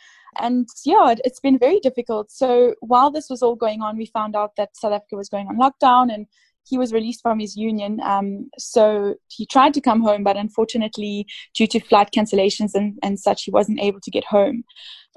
And 0.41 0.69
yeah, 0.85 1.11
it, 1.11 1.21
it's 1.25 1.41
been 1.41 1.59
very 1.59 1.81
difficult. 1.81 2.31
So 2.31 2.75
while 2.81 3.11
this 3.11 3.29
was 3.29 3.43
all 3.43 3.57
going 3.57 3.83
on, 3.83 3.97
we 3.97 4.07
found 4.07 4.37
out 4.37 4.57
that 4.57 4.77
South 4.77 4.93
Africa 4.93 5.17
was 5.17 5.29
going 5.29 5.49
on 5.49 5.57
lockdown 5.57 6.13
and 6.13 6.27
he 6.69 6.79
was 6.79 6.93
released 6.93 7.23
from 7.23 7.39
his 7.39 7.57
union. 7.57 8.01
Um, 8.03 8.51
so 8.59 9.15
he 9.29 9.47
tried 9.47 9.73
to 9.75 9.81
come 9.81 10.03
home, 10.03 10.25
but 10.25 10.37
unfortunately, 10.37 11.27
due 11.55 11.67
to 11.69 11.81
flight 11.81 12.09
cancellations 12.15 12.75
and, 12.75 12.99
and 13.03 13.21
such, 13.21 13.45
he 13.45 13.51
wasn't 13.51 13.81
able 13.81 14.01
to 14.01 14.11
get 14.11 14.25
home. 14.25 14.65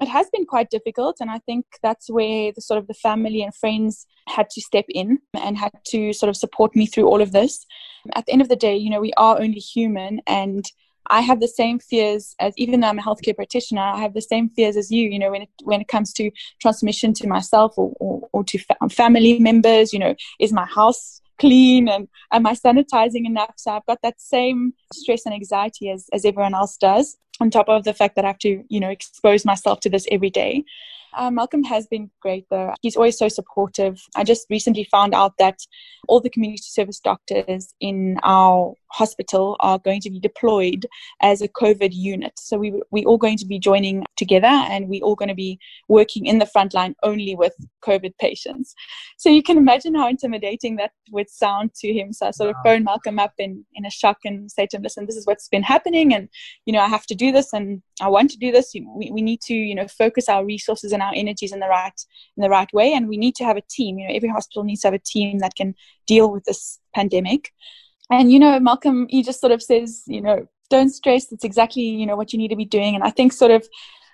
It 0.00 0.08
has 0.08 0.30
been 0.32 0.46
quite 0.46 0.70
difficult, 0.70 1.16
and 1.20 1.30
I 1.30 1.40
think 1.40 1.66
that's 1.82 2.08
where 2.08 2.52
the 2.54 2.62
sort 2.62 2.78
of 2.78 2.86
the 2.86 2.94
family 2.94 3.42
and 3.42 3.54
friends 3.54 4.06
had 4.28 4.48
to 4.50 4.60
step 4.60 4.86
in 4.88 5.18
and 5.34 5.58
had 5.58 5.72
to 5.88 6.12
sort 6.12 6.30
of 6.30 6.36
support 6.36 6.74
me 6.74 6.86
through 6.86 7.06
all 7.06 7.20
of 7.20 7.32
this. 7.32 7.66
At 8.14 8.26
the 8.26 8.32
end 8.32 8.40
of 8.40 8.48
the 8.48 8.56
day, 8.56 8.76
you 8.76 8.88
know, 8.88 9.00
we 9.00 9.12
are 9.18 9.38
only 9.38 9.58
human, 9.58 10.20
and 10.26 10.64
I 11.10 11.20
have 11.20 11.40
the 11.40 11.48
same 11.48 11.78
fears 11.78 12.34
as 12.38 12.54
even 12.56 12.80
though 12.80 12.88
I'm 12.88 12.98
a 12.98 13.02
healthcare 13.02 13.36
practitioner, 13.36 13.82
I 13.82 13.98
have 13.98 14.14
the 14.14 14.22
same 14.22 14.48
fears 14.48 14.76
as 14.76 14.90
you. 14.90 15.08
You 15.08 15.18
know, 15.18 15.30
when 15.32 15.42
it 15.42 15.50
when 15.64 15.80
it 15.80 15.88
comes 15.88 16.12
to 16.14 16.30
transmission 16.60 17.12
to 17.14 17.28
myself 17.28 17.74
or 17.76 17.92
or, 18.00 18.28
or 18.32 18.44
to 18.44 18.58
fa- 18.58 18.76
family 18.90 19.38
members, 19.38 19.92
you 19.92 19.98
know, 19.98 20.14
is 20.38 20.52
my 20.52 20.66
house 20.66 21.20
clean 21.40 21.88
and 21.88 22.06
am 22.32 22.46
I 22.46 22.54
sanitizing 22.54 23.26
enough? 23.26 23.54
So 23.56 23.72
I've 23.72 23.86
got 23.86 24.00
that 24.02 24.20
same 24.20 24.74
stress 24.92 25.26
and 25.26 25.34
anxiety 25.34 25.90
as, 25.90 26.06
as 26.12 26.24
everyone 26.24 26.54
else 26.54 26.76
does, 26.76 27.16
on 27.40 27.50
top 27.50 27.68
of 27.68 27.84
the 27.84 27.94
fact 27.94 28.14
that 28.16 28.24
I 28.24 28.28
have 28.28 28.38
to, 28.40 28.62
you 28.68 28.78
know, 28.78 28.90
expose 28.90 29.44
myself 29.44 29.80
to 29.80 29.90
this 29.90 30.06
every 30.10 30.30
day. 30.30 30.64
Uh, 31.16 31.30
Malcolm 31.30 31.62
has 31.64 31.86
been 31.86 32.10
great 32.20 32.46
though. 32.50 32.72
He's 32.82 32.96
always 32.96 33.18
so 33.18 33.28
supportive. 33.28 34.00
I 34.16 34.24
just 34.24 34.46
recently 34.50 34.84
found 34.84 35.14
out 35.14 35.34
that 35.38 35.58
all 36.08 36.20
the 36.20 36.30
community 36.30 36.62
service 36.62 37.00
doctors 37.00 37.74
in 37.80 38.18
our 38.22 38.74
hospital 38.92 39.56
are 39.60 39.78
going 39.78 40.00
to 40.00 40.10
be 40.10 40.20
deployed 40.20 40.86
as 41.22 41.42
a 41.42 41.48
COVID 41.48 41.90
unit. 41.92 42.32
So 42.38 42.58
we 42.58 42.80
we 42.90 43.04
all 43.04 43.18
going 43.18 43.38
to 43.38 43.46
be 43.46 43.58
joining 43.58 44.04
together 44.16 44.46
and 44.46 44.88
we 44.88 45.00
all 45.00 45.14
going 45.14 45.28
to 45.28 45.34
be 45.34 45.58
working 45.88 46.26
in 46.26 46.38
the 46.38 46.46
front 46.46 46.74
line 46.74 46.94
only 47.02 47.34
with 47.34 47.54
COVID 47.84 48.16
patients. 48.18 48.74
So 49.16 49.30
you 49.30 49.42
can 49.42 49.58
imagine 49.58 49.94
how 49.94 50.08
intimidating 50.08 50.76
that 50.76 50.92
would 51.10 51.30
sound 51.30 51.74
to 51.74 51.92
him. 51.92 52.12
So 52.12 52.26
I 52.26 52.30
sort 52.30 52.50
of 52.50 52.56
phone 52.64 52.84
Malcolm 52.84 53.18
up 53.18 53.32
in, 53.38 53.64
in 53.74 53.84
a 53.84 53.90
shock 53.90 54.18
and 54.24 54.50
say 54.50 54.66
to 54.66 54.76
him, 54.76 54.82
listen, 54.82 55.06
this 55.06 55.16
is 55.16 55.26
what's 55.26 55.48
been 55.48 55.62
happening 55.62 56.14
and 56.14 56.28
you 56.66 56.72
know 56.72 56.80
I 56.80 56.88
have 56.88 57.06
to 57.06 57.14
do 57.14 57.32
this 57.32 57.52
and 57.52 57.82
I 58.00 58.08
want 58.08 58.30
to 58.30 58.38
do 58.38 58.50
this. 58.50 58.72
We, 58.74 59.10
we 59.10 59.22
need 59.22 59.40
to, 59.42 59.54
you 59.54 59.74
know, 59.74 59.86
focus 59.88 60.28
our 60.28 60.44
resources 60.44 60.92
and 60.92 61.02
our 61.02 61.12
energies 61.14 61.52
in 61.52 61.60
the 61.60 61.68
right 61.68 62.00
in 62.36 62.42
the 62.42 62.50
right 62.50 62.72
way. 62.72 62.92
And 62.92 63.08
we 63.08 63.16
need 63.16 63.34
to 63.36 63.44
have 63.44 63.56
a 63.56 63.62
team. 63.62 63.98
You 63.98 64.08
know, 64.08 64.14
every 64.14 64.28
hospital 64.28 64.64
needs 64.64 64.82
to 64.82 64.88
have 64.88 64.94
a 64.94 64.98
team 64.98 65.38
that 65.38 65.54
can 65.56 65.74
deal 66.06 66.30
with 66.30 66.44
this 66.44 66.78
pandemic. 66.94 67.52
And 68.10 68.32
you 68.32 68.38
know, 68.38 68.58
Malcolm, 68.58 69.06
he 69.08 69.22
just 69.22 69.40
sort 69.40 69.52
of 69.52 69.62
says, 69.62 70.02
you 70.06 70.20
know, 70.20 70.48
don't 70.70 70.90
stress. 70.90 71.30
It's 71.32 71.44
exactly 71.44 71.82
you 71.82 72.06
know 72.06 72.16
what 72.16 72.32
you 72.32 72.38
need 72.38 72.48
to 72.48 72.56
be 72.56 72.64
doing. 72.64 72.94
And 72.94 73.04
I 73.04 73.10
think 73.10 73.32
sort 73.32 73.50
of 73.50 73.68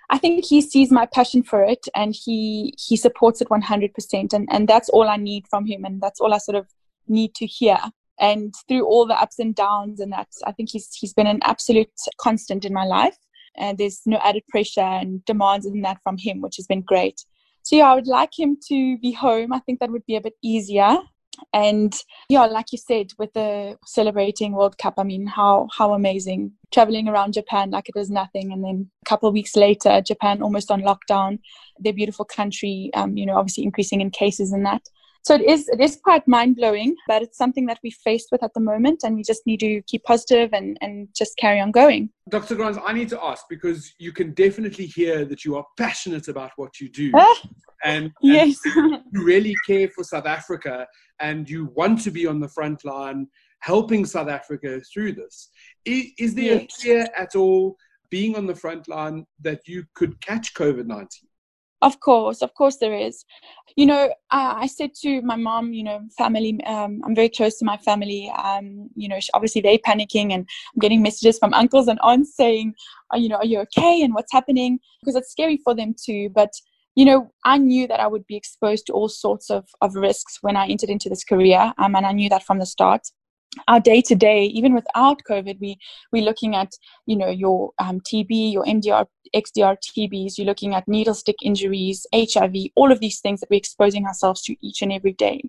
I 0.09 0.17
think 0.17 0.45
he 0.45 0.61
sees 0.61 0.91
my 0.91 1.05
passion 1.05 1.43
for 1.43 1.63
it 1.63 1.87
and 1.95 2.15
he 2.15 2.73
he 2.77 2.95
supports 2.95 3.41
it 3.41 3.49
100% 3.49 4.33
and 4.33 4.47
and 4.51 4.67
that's 4.67 4.89
all 4.89 5.07
I 5.09 5.17
need 5.17 5.47
from 5.49 5.65
him 5.65 5.83
and 5.85 6.01
that's 6.01 6.19
all 6.19 6.33
I 6.33 6.37
sort 6.37 6.55
of 6.55 6.67
need 7.07 7.35
to 7.35 7.45
hear 7.45 7.77
and 8.19 8.53
through 8.67 8.85
all 8.85 9.05
the 9.05 9.19
ups 9.21 9.39
and 9.39 9.53
downs 9.53 9.99
and 9.99 10.11
that 10.11 10.27
I 10.45 10.51
think 10.51 10.69
he's 10.71 10.93
he's 10.93 11.13
been 11.13 11.27
an 11.27 11.39
absolute 11.43 11.91
constant 12.17 12.65
in 12.65 12.73
my 12.73 12.85
life 12.85 13.17
and 13.57 13.77
there's 13.77 14.01
no 14.05 14.17
added 14.23 14.43
pressure 14.49 14.81
and 14.81 15.23
demands 15.25 15.65
in 15.65 15.81
that 15.81 15.99
from 16.03 16.17
him 16.17 16.41
which 16.41 16.57
has 16.57 16.67
been 16.67 16.81
great. 16.81 17.23
So 17.63 17.75
yeah 17.75 17.91
I 17.91 17.95
would 17.95 18.07
like 18.07 18.37
him 18.37 18.57
to 18.69 18.97
be 18.97 19.11
home. 19.11 19.53
I 19.53 19.59
think 19.59 19.79
that 19.79 19.91
would 19.91 20.05
be 20.05 20.15
a 20.15 20.21
bit 20.21 20.35
easier. 20.41 20.97
And 21.53 21.93
yeah 22.29 22.45
like 22.45 22.71
you 22.71 22.77
said 22.77 23.07
with 23.19 23.31
the 23.33 23.77
celebrating 23.85 24.53
world 24.53 24.77
cup 24.79 24.95
i 24.97 25.03
mean 25.03 25.27
how 25.27 25.67
how 25.77 25.93
amazing. 25.93 26.51
Traveling 26.71 27.07
around 27.07 27.33
japan 27.33 27.71
like 27.71 27.87
it 27.87 27.95
was 27.95 28.09
nothing 28.09 28.51
and 28.51 28.63
then 28.63 28.89
a 29.05 29.09
couple 29.09 29.29
of 29.29 29.33
weeks 29.33 29.55
later 29.55 30.01
japan 30.01 30.41
almost 30.41 30.71
on 30.71 30.81
lockdown. 30.81 31.39
Their 31.79 31.93
beautiful 31.93 32.25
country 32.25 32.91
um, 32.93 33.17
you 33.17 33.25
know 33.25 33.37
obviously 33.37 33.63
increasing 33.63 34.01
in 34.01 34.09
cases 34.09 34.51
and 34.51 34.65
that 34.65 34.81
so 35.27 35.35
it 35.35 35.41
is 35.41 35.67
it 35.67 35.81
is 35.81 35.97
quite 36.01 36.25
mind 36.27 36.55
blowing 36.55 36.95
but 37.07 37.21
it's 37.21 37.37
something 37.37 37.65
that 37.65 37.79
we're 37.83 38.01
faced 38.03 38.29
with 38.31 38.41
at 38.41 38.53
the 38.53 38.61
moment 38.61 39.01
and 39.03 39.15
we 39.15 39.23
just 39.23 39.45
need 39.45 39.59
to 39.59 39.81
keep 39.83 40.03
positive 40.05 40.49
and 40.53 40.77
and 40.81 41.09
just 41.15 41.35
carry 41.37 41.59
on 41.59 41.71
going. 41.71 42.09
Dr 42.29 42.55
grimes 42.55 42.77
i 42.85 42.93
need 42.93 43.09
to 43.09 43.23
ask 43.23 43.43
because 43.49 43.93
you 43.99 44.11
can 44.11 44.33
definitely 44.33 44.85
hear 44.85 45.25
that 45.25 45.43
you 45.43 45.57
are 45.57 45.65
passionate 45.77 46.27
about 46.29 46.51
what 46.55 46.79
you 46.79 46.89
do. 46.89 47.11
Ah, 47.13 47.39
and, 47.83 48.05
and 48.05 48.13
yes. 48.21 48.57
you 48.65 49.25
really 49.31 49.55
care 49.65 49.89
for 49.89 50.03
south 50.03 50.25
africa 50.25 50.87
and 51.19 51.49
you 51.49 51.71
want 51.75 52.01
to 52.01 52.11
be 52.11 52.25
on 52.25 52.39
the 52.39 52.49
front 52.57 52.85
line 52.85 53.27
helping 53.59 54.05
south 54.05 54.29
africa 54.29 54.79
through 54.93 55.11
this. 55.11 55.49
Is, 55.83 56.05
is 56.17 56.35
there 56.35 56.61
yes. 56.61 56.77
a 56.77 56.81
fear 56.81 57.07
at 57.17 57.35
all 57.35 57.75
being 58.09 58.37
on 58.37 58.45
the 58.47 58.55
front 58.55 58.87
line 58.87 59.25
that 59.41 59.67
you 59.67 59.83
could 59.93 60.19
catch 60.21 60.53
covid-19 60.53 61.07
of 61.81 61.99
course, 61.99 62.41
of 62.41 62.53
course, 62.55 62.77
there 62.77 62.95
is. 62.95 63.23
You 63.75 63.85
know, 63.85 64.13
I, 64.31 64.63
I 64.63 64.67
said 64.67 64.91
to 65.01 65.21
my 65.21 65.35
mom, 65.35 65.73
you 65.73 65.83
know, 65.83 66.01
family, 66.17 66.59
um, 66.65 67.01
I'm 67.05 67.13
very 67.13 67.29
close 67.29 67.57
to 67.59 67.65
my 67.65 67.77
family. 67.77 68.31
Um, 68.37 68.89
you 68.95 69.07
know, 69.07 69.19
obviously 69.33 69.61
they're 69.61 69.77
panicking, 69.77 70.33
and 70.33 70.47
I'm 70.75 70.79
getting 70.79 71.01
messages 71.01 71.37
from 71.37 71.53
uncles 71.53 71.87
and 71.87 71.99
aunts 72.01 72.35
saying, 72.35 72.73
oh, 73.13 73.17
you 73.17 73.29
know, 73.29 73.35
are 73.37 73.45
you 73.45 73.59
okay 73.59 74.01
and 74.01 74.13
what's 74.13 74.31
happening? 74.31 74.79
Because 75.01 75.15
it's 75.15 75.31
scary 75.31 75.59
for 75.63 75.75
them 75.75 75.93
too. 76.03 76.29
But 76.33 76.51
you 76.95 77.05
know, 77.05 77.31
I 77.45 77.59
knew 77.59 77.85
that 77.87 77.99
I 77.99 78.07
would 78.07 78.25
be 78.25 78.35
exposed 78.35 78.87
to 78.87 78.93
all 78.93 79.07
sorts 79.07 79.51
of, 79.51 79.67
of 79.81 79.93
risks 79.93 80.39
when 80.41 80.57
I 80.57 80.65
entered 80.65 80.89
into 80.89 81.09
this 81.09 81.23
career, 81.23 81.71
um, 81.77 81.95
and 81.95 82.07
I 82.07 82.11
knew 82.11 82.29
that 82.29 82.43
from 82.43 82.57
the 82.57 82.65
start 82.65 83.01
our 83.67 83.79
day 83.79 84.01
to 84.01 84.15
day, 84.15 84.45
even 84.45 84.73
without 84.73 85.21
COVID, 85.29 85.59
we 85.59 85.77
we're 86.11 86.23
looking 86.23 86.55
at 86.55 86.71
you 87.05 87.17
know 87.17 87.29
your 87.29 87.71
um, 87.79 87.99
TB, 88.01 88.53
your 88.53 88.63
MDR, 88.65 89.05
XDR 89.35 89.77
TBs. 89.77 90.37
You're 90.37 90.47
looking 90.47 90.75
at 90.75 90.87
needle 90.87 91.13
stick 91.13 91.37
injuries, 91.43 92.05
HIV, 92.13 92.53
all 92.75 92.91
of 92.91 92.99
these 92.99 93.19
things 93.19 93.39
that 93.39 93.49
we're 93.49 93.57
exposing 93.57 94.05
ourselves 94.05 94.41
to 94.43 94.55
each 94.61 94.81
and 94.81 94.91
every 94.91 95.13
day. 95.13 95.41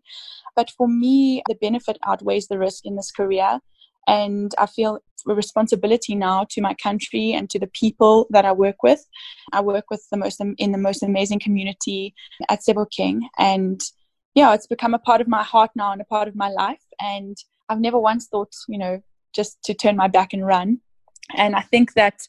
But 0.57 0.71
for 0.71 0.88
me, 0.88 1.43
the 1.49 1.55
benefit 1.55 1.99
outweighs 2.07 2.49
the 2.49 2.59
risk 2.59 2.85
in 2.85 2.97
this 2.97 3.12
career, 3.12 3.61
and 4.07 4.55
I 4.59 4.67
feel 4.67 5.01
a 5.29 5.35
responsibility 5.35 6.14
now 6.14 6.47
to 6.51 6.61
my 6.61 6.75
country 6.75 7.33
and 7.33 7.51
to 7.51 7.59
the 7.59 7.67
people 7.69 8.27
that 8.31 8.45
I 8.45 8.53
work 8.53 8.83
with. 8.83 9.07
I 9.53 9.61
work 9.61 9.85
with 9.91 10.05
the 10.11 10.17
most 10.17 10.41
in 10.59 10.73
the 10.73 10.79
most 10.79 11.03
amazing 11.03 11.41
community 11.41 12.14
at 12.49 12.61
Sebokeng, 12.61 13.21
and 13.38 13.81
yeah, 14.35 14.55
it's 14.55 14.67
become 14.67 14.95
a 14.95 14.99
part 14.99 15.21
of 15.21 15.29
my 15.29 15.43
heart 15.43 15.71
now 15.75 15.93
and 15.93 16.01
a 16.01 16.05
part 16.05 16.29
of 16.29 16.37
my 16.37 16.49
life, 16.49 16.85
and 17.01 17.37
I've 17.69 17.81
never 17.81 17.99
once 17.99 18.27
thought, 18.27 18.53
you 18.69 18.79
know, 18.79 19.03
just 19.35 19.62
to 19.64 19.75
turn 19.75 19.97
my 19.97 20.09
back 20.09 20.33
and 20.33 20.47
run. 20.47 20.81
And 21.37 21.55
I 21.55 21.61
think 21.61 21.95
that 21.95 22.27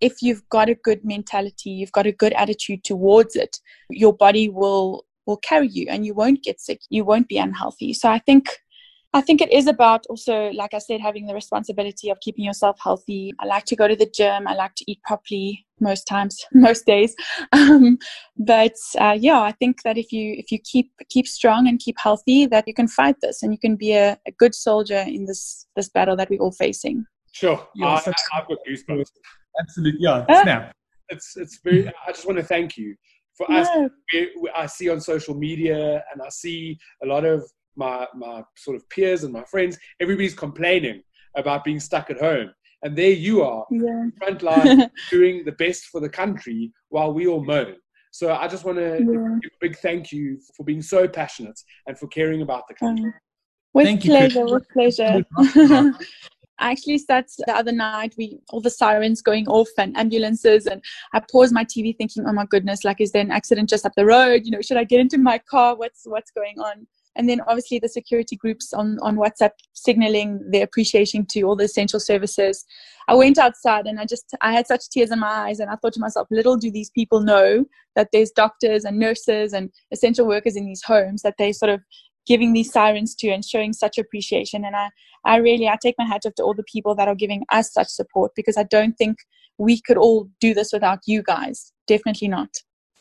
if 0.00 0.22
you've 0.22 0.46
got 0.48 0.68
a 0.68 0.74
good 0.74 1.04
mentality, 1.04 1.70
you've 1.70 1.92
got 1.92 2.06
a 2.06 2.12
good 2.12 2.32
attitude 2.34 2.84
towards 2.84 3.36
it, 3.36 3.58
your 3.90 4.12
body 4.12 4.48
will 4.48 5.04
will 5.26 5.36
carry 5.38 5.68
you 5.68 5.86
and 5.88 6.06
you 6.06 6.14
won't 6.14 6.42
get 6.44 6.60
sick. 6.60 6.80
You 6.88 7.04
won't 7.04 7.28
be 7.28 7.38
unhealthy. 7.38 7.92
So 7.92 8.08
I 8.08 8.20
think 8.20 8.60
I 9.16 9.22
think 9.22 9.40
it 9.40 9.50
is 9.50 9.66
about 9.66 10.04
also, 10.10 10.50
like 10.50 10.74
I 10.74 10.78
said, 10.78 11.00
having 11.00 11.26
the 11.26 11.32
responsibility 11.32 12.10
of 12.10 12.20
keeping 12.20 12.44
yourself 12.44 12.78
healthy. 12.82 13.32
I 13.40 13.46
like 13.46 13.64
to 13.66 13.76
go 13.76 13.88
to 13.88 13.96
the 13.96 14.10
gym. 14.14 14.46
I 14.46 14.54
like 14.54 14.74
to 14.74 14.84
eat 14.86 15.00
properly 15.04 15.66
most 15.80 16.06
times, 16.06 16.44
most 16.52 16.84
days. 16.84 17.14
Um, 17.52 17.98
but 18.36 18.74
uh, 18.98 19.16
yeah, 19.18 19.40
I 19.40 19.52
think 19.52 19.82
that 19.84 19.96
if 19.96 20.12
you 20.12 20.34
if 20.36 20.52
you 20.52 20.58
keep 20.58 20.92
keep 21.08 21.26
strong 21.26 21.66
and 21.66 21.78
keep 21.78 21.96
healthy, 21.98 22.46
that 22.46 22.68
you 22.68 22.74
can 22.74 22.88
fight 22.88 23.16
this 23.22 23.42
and 23.42 23.52
you 23.52 23.58
can 23.58 23.76
be 23.76 23.94
a, 23.94 24.18
a 24.26 24.32
good 24.32 24.54
soldier 24.54 25.02
in 25.06 25.24
this 25.24 25.66
this 25.76 25.88
battle 25.88 26.16
that 26.16 26.28
we're 26.28 26.40
all 26.40 26.52
facing. 26.52 27.06
Sure, 27.36 27.68
yeah, 27.74 27.88
I, 27.88 28.00
have 28.32 28.48
got 28.48 28.58
goosebumps. 28.66 29.10
Absolutely, 29.60 30.00
yeah. 30.00 30.24
Uh, 30.26 30.42
snap. 30.42 30.76
It's 31.10 31.36
it's 31.36 31.58
very. 31.62 31.86
I 31.86 32.12
just 32.12 32.26
want 32.26 32.38
to 32.38 32.44
thank 32.44 32.78
you 32.78 32.96
for 33.36 33.50
us. 33.52 33.68
I 34.56 34.64
see 34.64 34.88
on 34.88 35.00
social 35.02 35.34
media 35.34 36.02
and 36.10 36.22
I 36.22 36.30
see 36.30 36.78
a 37.02 37.06
lot 37.06 37.26
of 37.26 37.44
my 37.76 38.06
my 38.14 38.42
sort 38.56 38.74
of 38.74 38.88
peers 38.88 39.22
and 39.24 39.34
my 39.34 39.44
friends, 39.44 39.78
everybody's 40.00 40.34
complaining 40.34 41.02
about 41.36 41.62
being 41.62 41.78
stuck 41.78 42.08
at 42.08 42.18
home. 42.18 42.50
And 42.82 42.96
there 42.96 43.10
you 43.10 43.42
are, 43.42 43.66
yeah. 43.70 44.06
front 44.16 44.42
line, 44.42 44.90
doing 45.10 45.44
the 45.44 45.52
best 45.52 45.86
for 45.86 46.00
the 46.00 46.08
country 46.08 46.72
while 46.88 47.12
we 47.12 47.26
all 47.26 47.44
moan. 47.44 47.76
So 48.12 48.32
I 48.32 48.48
just 48.48 48.64
want 48.64 48.78
to 48.78 48.96
yeah. 48.98 49.38
give 49.42 49.52
a 49.52 49.60
big 49.60 49.76
thank 49.80 50.10
you 50.10 50.38
for 50.56 50.64
being 50.64 50.80
so 50.80 51.06
passionate 51.06 51.60
and 51.86 51.98
for 51.98 52.06
caring 52.06 52.40
about 52.40 52.66
the 52.66 52.74
country. 52.74 53.04
Um, 53.04 53.14
with 53.74 53.84
thank 53.84 54.02
pleasure, 54.02 54.46
you. 54.46 54.54
with 54.54 54.68
pleasure. 54.70 55.22
I 56.58 56.72
actually 56.72 56.98
sat 56.98 57.28
the 57.46 57.54
other 57.54 57.72
night, 57.72 58.14
we 58.16 58.38
all 58.50 58.60
the 58.60 58.70
sirens 58.70 59.22
going 59.22 59.46
off 59.46 59.68
and 59.78 59.96
ambulances, 59.96 60.66
and 60.66 60.82
I 61.12 61.20
paused 61.20 61.52
my 61.52 61.64
TV 61.64 61.96
thinking, 61.96 62.24
"Oh 62.26 62.32
my 62.32 62.46
goodness! 62.46 62.84
Like, 62.84 63.00
is 63.00 63.12
there 63.12 63.22
an 63.22 63.30
accident 63.30 63.68
just 63.68 63.86
up 63.86 63.92
the 63.96 64.06
road? 64.06 64.42
You 64.44 64.52
know, 64.52 64.62
should 64.62 64.78
I 64.78 64.84
get 64.84 65.00
into 65.00 65.18
my 65.18 65.38
car? 65.38 65.76
What's 65.76 66.02
what's 66.04 66.30
going 66.30 66.58
on?" 66.58 66.86
and 67.16 67.28
then 67.28 67.40
obviously 67.48 67.78
the 67.78 67.88
security 67.88 68.36
groups 68.36 68.72
on, 68.72 68.98
on 69.00 69.16
WhatsApp 69.16 69.52
signaling 69.72 70.40
their 70.50 70.64
appreciation 70.64 71.26
to 71.30 71.42
all 71.42 71.56
the 71.56 71.64
essential 71.64 71.98
services. 71.98 72.64
I 73.08 73.14
went 73.14 73.38
outside 73.38 73.86
and 73.86 73.98
I 73.98 74.04
just 74.04 74.34
I 74.42 74.52
had 74.52 74.66
such 74.66 74.88
tears 74.90 75.10
in 75.10 75.18
my 75.18 75.26
eyes 75.26 75.58
and 75.58 75.70
I 75.70 75.76
thought 75.76 75.94
to 75.94 76.00
myself, 76.00 76.28
little 76.30 76.56
do 76.56 76.70
these 76.70 76.90
people 76.90 77.20
know 77.20 77.64
that 77.94 78.08
there's 78.12 78.30
doctors 78.30 78.84
and 78.84 78.98
nurses 78.98 79.52
and 79.52 79.70
essential 79.90 80.26
workers 80.26 80.56
in 80.56 80.66
these 80.66 80.82
homes 80.82 81.22
that 81.22 81.36
they 81.38 81.52
sort 81.52 81.70
of 81.70 81.80
giving 82.26 82.52
these 82.52 82.72
sirens 82.72 83.14
to 83.16 83.28
and 83.28 83.44
showing 83.44 83.72
such 83.72 83.98
appreciation. 83.98 84.64
And 84.64 84.76
I, 84.76 84.90
I 85.24 85.36
really 85.36 85.68
I 85.68 85.76
take 85.80 85.94
my 85.98 86.06
hat 86.06 86.22
off 86.26 86.34
to 86.34 86.42
all 86.42 86.54
the 86.54 86.64
people 86.64 86.94
that 86.96 87.08
are 87.08 87.14
giving 87.14 87.44
us 87.52 87.72
such 87.72 87.88
support 87.88 88.32
because 88.34 88.56
I 88.56 88.64
don't 88.64 88.94
think 88.94 89.18
we 89.58 89.80
could 89.80 89.96
all 89.96 90.28
do 90.40 90.54
this 90.54 90.72
without 90.72 91.00
you 91.06 91.22
guys. 91.22 91.72
Definitely 91.86 92.28
not. 92.28 92.50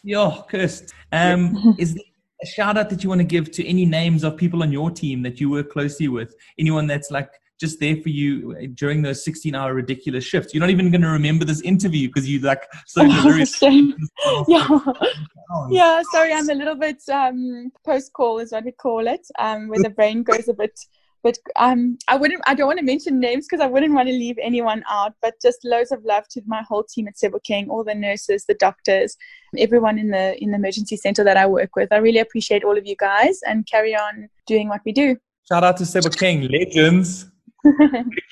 Yeah, 0.04 0.42
Kirst. 0.50 0.94
Um, 1.12 1.76
is 1.80 1.96
there 1.96 2.04
a 2.42 2.46
shout 2.46 2.78
out 2.78 2.90
that 2.92 3.04
you 3.04 3.10
want 3.10 3.20
to 3.20 3.26
give 3.26 3.52
to 3.52 3.68
any 3.68 3.86
names 3.86 4.24
of 4.24 4.38
people 4.38 4.62
on 4.62 4.72
your 4.72 4.92
team 4.92 5.24
that 5.24 5.42
you 5.42 5.50
work 5.50 5.72
closely 5.72 6.08
with? 6.08 6.36
Anyone 6.60 6.88
that's 6.88 7.12
like 7.12 7.30
just 7.60 7.80
there 7.80 7.96
for 7.98 8.10
you 8.10 8.68
during 8.70 9.02
those 9.02 9.24
16 9.24 9.56
hour 9.56 9.74
ridiculous 9.74 10.24
shifts. 10.24 10.54
You're 10.54 10.62
not 10.62 10.70
even 10.70 10.92
going 10.92 11.02
to 11.02 11.10
remember 11.10 11.46
this 11.46 11.62
interview 11.62 12.08
because 12.08 12.30
you 12.30 12.40
like 12.40 12.64
so 12.86 13.02
oh, 13.06 14.46
yeah. 14.48 14.68
yeah, 15.70 16.02
sorry, 16.12 16.34
I'm 16.34 16.50
a 16.50 16.56
little 16.56 16.76
bit 16.76 17.02
um, 17.12 17.72
post 17.86 18.14
call 18.14 18.40
is 18.40 18.52
what 18.52 18.66
we 18.66 18.72
call 18.72 19.08
it, 19.08 19.26
um, 19.40 19.70
where 19.70 19.82
the 19.82 19.90
brain 19.90 20.24
goes 20.24 20.48
a 20.48 20.54
bit 20.54 20.78
but 21.26 21.40
um, 21.56 21.98
I 22.08 22.18
wouldn't. 22.18 22.44
I 22.46 22.54
don't 22.54 22.68
want 22.68 22.78
to 22.78 22.86
mention 22.86 23.20
names 23.20 23.48
because 23.50 23.60
I 23.60 23.66
wouldn't 23.66 23.96
want 23.96 24.08
to 24.08 24.14
leave 24.14 24.38
anyone 24.40 24.84
out. 24.88 25.14
But 25.24 25.34
just 25.42 25.58
loads 25.66 25.92
of 25.92 26.06
love 26.06 26.28
to 26.30 26.42
my 26.46 26.62
whole 26.62 26.84
team 26.84 27.08
at 27.08 27.16
Sebokeng, 27.16 27.68
all 27.68 27.84
the 27.84 27.96
nurses, 27.96 28.46
the 28.46 28.54
doctors, 28.54 29.18
everyone 29.58 29.98
in 29.98 30.12
the 30.12 30.38
in 30.40 30.52
the 30.52 30.58
emergency 30.58 30.96
center 30.96 31.24
that 31.24 31.36
I 31.36 31.48
work 31.48 31.76
with. 31.76 31.92
I 31.92 31.98
really 31.98 32.20
appreciate 32.20 32.64
all 32.64 32.78
of 32.78 32.86
you 32.86 32.96
guys 32.96 33.40
and 33.48 33.66
carry 33.66 33.96
on 33.96 34.30
doing 34.46 34.70
what 34.70 34.82
we 34.86 34.92
do. 34.92 35.18
Shout 35.50 35.64
out 35.64 35.78
to 35.78 35.84
Sebokeng, 35.84 36.48
legends. 36.52 37.26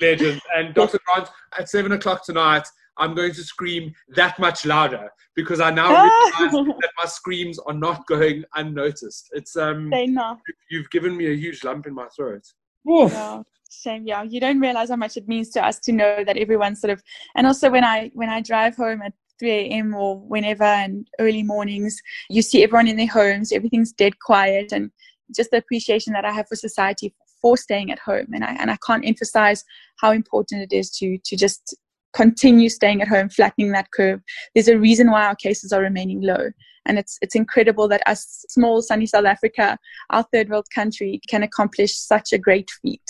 Legends. 0.02 0.42
And 0.56 0.74
Dr. 0.74 1.00
Grant, 1.06 1.30
at 1.58 1.70
seven 1.70 1.92
o'clock 1.94 2.26
tonight, 2.26 2.68
I'm 2.98 3.16
going 3.16 3.34
to 3.34 3.44
scream 3.44 3.94
that 4.16 4.38
much 4.40 4.66
louder 4.66 5.10
because 5.36 5.60
I 5.60 5.72
now 5.72 5.90
realize 5.90 6.52
that 6.52 6.92
my 6.98 7.06
screams 7.06 7.58
are 7.60 7.74
not 7.74 8.06
going 8.08 8.44
unnoticed. 8.56 9.30
It's 9.34 9.56
um, 9.56 9.90
they 9.90 10.08
not. 10.08 10.40
You've 10.70 10.90
given 10.92 11.18
me 11.18 11.28
a 11.32 11.36
huge 11.36 11.64
lump 11.64 11.88
in 11.88 11.94
my 11.94 12.08
throat. 12.16 12.44
Yeah, 13.12 13.42
shame. 13.72 14.06
Yeah, 14.06 14.24
you 14.24 14.40
don't 14.40 14.60
realize 14.60 14.90
how 14.90 14.96
much 14.96 15.18
it 15.18 15.28
means 15.28 15.50
to 15.52 15.66
us 15.66 15.80
to 15.80 15.92
know 15.92 16.24
that 16.24 16.38
everyone's 16.38 16.82
sort 16.82 16.92
of. 16.92 17.02
And 17.36 17.48
also 17.48 17.72
when 17.72 17.84
I 17.84 18.12
when 18.14 18.30
I 18.30 18.42
drive 18.42 18.76
home 18.76 19.02
at 19.02 19.14
3 19.40 19.50
a.m. 19.50 19.96
or 19.96 20.20
whenever 20.20 20.64
and 20.64 21.08
early 21.20 21.44
mornings, 21.44 22.00
you 22.30 22.42
see 22.42 22.64
everyone 22.64 22.88
in 22.88 22.98
their 22.98 23.08
homes, 23.08 23.52
everything's 23.52 23.92
dead 23.92 24.20
quiet, 24.20 24.72
and 24.72 24.92
just 25.36 25.52
the 25.52 25.58
appreciation 25.58 26.14
that 26.14 26.26
I 26.26 26.32
have 26.32 26.48
for 26.48 26.56
society 26.56 27.16
for 27.44 27.58
staying 27.58 27.92
at 27.92 28.00
home. 28.00 28.28
And 28.34 28.44
I 28.44 28.54
and 28.60 28.72
I 28.72 28.78
can't 28.88 29.06
emphasize 29.06 29.64
how 29.98 30.12
important 30.12 30.64
it 30.64 30.76
is 30.76 30.90
to 30.98 31.20
to 31.24 31.36
just 31.36 31.76
continue 32.14 32.70
staying 32.70 33.02
at 33.02 33.08
home, 33.08 33.30
flattening 33.30 33.72
that 33.74 33.92
curve. 33.92 34.22
There's 34.56 34.68
a 34.68 34.80
reason 34.80 35.12
why 35.12 35.26
our 35.26 35.36
cases 35.36 35.72
are 35.72 35.82
remaining 35.82 36.22
low. 36.22 36.50
And 36.86 36.98
it's 36.98 37.18
it's 37.22 37.36
incredible 37.36 37.88
that 37.90 38.02
us 38.08 38.46
small 38.50 38.82
sunny 38.82 39.06
South 39.06 39.26
Africa, 39.26 39.78
our 40.10 40.26
third 40.34 40.50
world 40.50 40.68
country, 40.74 41.22
can 41.30 41.44
accomplish 41.44 41.96
such 41.96 42.34
a 42.34 42.38
great 42.38 42.70
feat. 42.82 43.04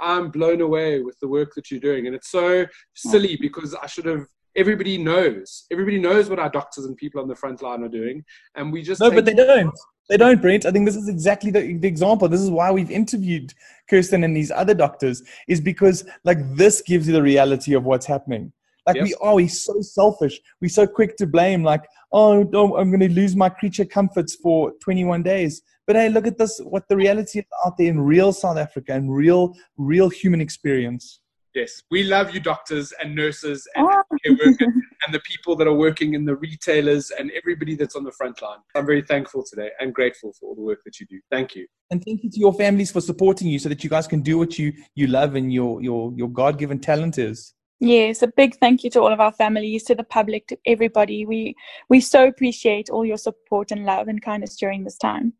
I'm 0.00 0.30
blown 0.30 0.60
away 0.60 1.00
with 1.00 1.18
the 1.20 1.28
work 1.28 1.54
that 1.54 1.70
you're 1.70 1.80
doing. 1.80 2.06
And 2.06 2.16
it's 2.16 2.30
so 2.30 2.66
silly 2.94 3.36
because 3.40 3.74
I 3.74 3.86
should 3.86 4.06
have 4.06 4.26
everybody 4.56 4.98
knows. 4.98 5.66
Everybody 5.70 5.98
knows 5.98 6.30
what 6.30 6.38
our 6.38 6.50
doctors 6.50 6.84
and 6.84 6.96
people 6.96 7.20
on 7.20 7.28
the 7.28 7.36
front 7.36 7.62
line 7.62 7.82
are 7.82 7.88
doing. 7.88 8.24
And 8.54 8.72
we 8.72 8.82
just 8.82 9.00
No, 9.00 9.10
but 9.10 9.24
they 9.24 9.34
don't. 9.34 9.74
They 10.08 10.16
don't, 10.18 10.40
Brent. 10.40 10.66
I 10.66 10.70
think 10.70 10.84
this 10.84 10.96
is 10.96 11.08
exactly 11.08 11.50
the, 11.50 11.78
the 11.78 11.88
example. 11.88 12.28
This 12.28 12.42
is 12.42 12.50
why 12.50 12.70
we've 12.70 12.90
interviewed 12.90 13.54
Kirsten 13.88 14.24
and 14.24 14.36
these 14.36 14.50
other 14.50 14.74
doctors, 14.74 15.22
is 15.48 15.60
because 15.60 16.04
like 16.24 16.38
this 16.56 16.82
gives 16.82 17.06
you 17.06 17.14
the 17.14 17.22
reality 17.22 17.74
of 17.74 17.84
what's 17.84 18.06
happening. 18.06 18.52
Like 18.86 18.96
yep. 18.96 19.04
we 19.04 19.14
are, 19.22 19.34
we're 19.34 19.48
so 19.48 19.80
selfish. 19.80 20.38
We're 20.60 20.68
so 20.68 20.86
quick 20.86 21.16
to 21.16 21.26
blame, 21.26 21.64
like, 21.64 21.84
oh, 22.12 22.42
no, 22.42 22.76
I'm 22.76 22.90
going 22.90 23.00
to 23.00 23.10
lose 23.10 23.34
my 23.34 23.48
creature 23.48 23.86
comforts 23.86 24.34
for 24.34 24.72
21 24.82 25.22
days. 25.22 25.62
But 25.86 25.96
hey, 25.96 26.10
look 26.10 26.26
at 26.26 26.36
this, 26.36 26.60
what 26.62 26.86
the 26.88 26.96
reality 26.96 27.40
is 27.40 27.44
out 27.64 27.78
there 27.78 27.88
in 27.88 28.00
real 28.00 28.32
South 28.32 28.58
Africa 28.58 28.92
and 28.92 29.14
real, 29.14 29.54
real 29.78 30.10
human 30.10 30.40
experience. 30.40 31.20
Yes, 31.54 31.82
we 31.90 32.02
love 32.02 32.34
you, 32.34 32.40
doctors 32.40 32.92
and 33.00 33.14
nurses 33.14 33.66
and 33.74 33.86
oh. 33.86 34.02
care 34.24 34.36
workers 34.44 34.68
and 35.04 35.14
the 35.14 35.20
people 35.20 35.56
that 35.56 35.66
are 35.66 35.74
working 35.74 36.14
in 36.14 36.24
the 36.24 36.36
retailers 36.36 37.10
and 37.10 37.30
everybody 37.36 37.74
that's 37.74 37.96
on 37.96 38.04
the 38.04 38.12
front 38.12 38.40
line. 38.42 38.58
I'm 38.74 38.86
very 38.86 39.02
thankful 39.02 39.44
today 39.44 39.70
and 39.80 39.94
grateful 39.94 40.32
for 40.32 40.50
all 40.50 40.54
the 40.54 40.62
work 40.62 40.80
that 40.84 41.00
you 41.00 41.06
do. 41.06 41.20
Thank 41.30 41.54
you. 41.54 41.66
And 41.90 42.02
thank 42.04 42.22
you 42.22 42.30
to 42.30 42.38
your 42.38 42.54
families 42.54 42.90
for 42.90 43.00
supporting 43.00 43.48
you 43.48 43.58
so 43.58 43.68
that 43.68 43.84
you 43.84 43.90
guys 43.90 44.06
can 44.06 44.22
do 44.22 44.38
what 44.38 44.58
you, 44.58 44.72
you 44.94 45.06
love 45.06 45.34
and 45.34 45.52
your, 45.52 45.82
your, 45.82 46.12
your 46.16 46.28
God 46.28 46.58
given 46.58 46.78
talent 46.78 47.18
is. 47.18 47.54
Yes, 47.80 48.22
a 48.22 48.28
big 48.28 48.56
thank 48.56 48.84
you 48.84 48.90
to 48.90 49.00
all 49.00 49.12
of 49.12 49.20
our 49.20 49.32
families, 49.32 49.84
to 49.84 49.94
the 49.94 50.04
public, 50.04 50.46
to 50.48 50.58
everybody. 50.66 51.26
We 51.26 51.54
we 51.88 52.00
so 52.00 52.26
appreciate 52.26 52.88
all 52.88 53.04
your 53.04 53.18
support 53.18 53.70
and 53.72 53.84
love 53.84 54.08
and 54.08 54.22
kindness 54.22 54.56
during 54.56 54.84
this 54.84 54.96
time. 54.96 55.34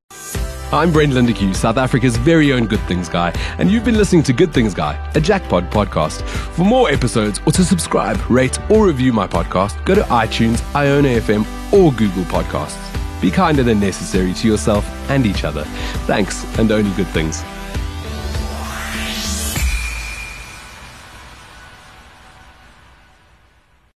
I'm 0.73 0.91
Brent 0.93 1.13
Lindeque, 1.13 1.55
South 1.55 1.77
Africa's 1.77 2.17
very 2.17 2.53
own 2.53 2.67
Good 2.67 2.81
Things 2.81 3.09
Guy, 3.09 3.31
and 3.59 3.71
you've 3.71 3.85
been 3.85 3.97
listening 3.97 4.25
to 4.25 4.33
Good 4.33 4.53
Things 4.53 4.75
Guy, 4.75 4.99
a 5.15 5.21
Jackpot 5.21 5.71
podcast. 5.71 6.23
For 6.57 6.65
more 6.65 6.91
episodes 6.91 7.41
or 7.47 7.53
to 7.53 7.65
subscribe, 7.65 8.19
rate, 8.29 8.59
or 8.71 8.87
review 8.87 9.13
my 9.13 9.29
podcast, 9.29 9.85
go 9.85 9.95
to 9.95 10.03
iTunes, 10.03 10.59
iono.fm, 10.73 11.45
or 11.73 11.93
Google 11.93 12.25
Podcasts. 12.25 12.81
Be 13.21 13.31
kinder 13.31 13.63
than 13.63 13.79
necessary 13.79 14.35
to 14.35 14.49
yourself 14.49 14.85
and 15.09 15.25
each 15.27 15.45
other. 15.45 15.63
Thanks, 16.07 16.45
and 16.59 16.73
only 16.73 16.91
good 16.97 17.09
things. 17.09 17.45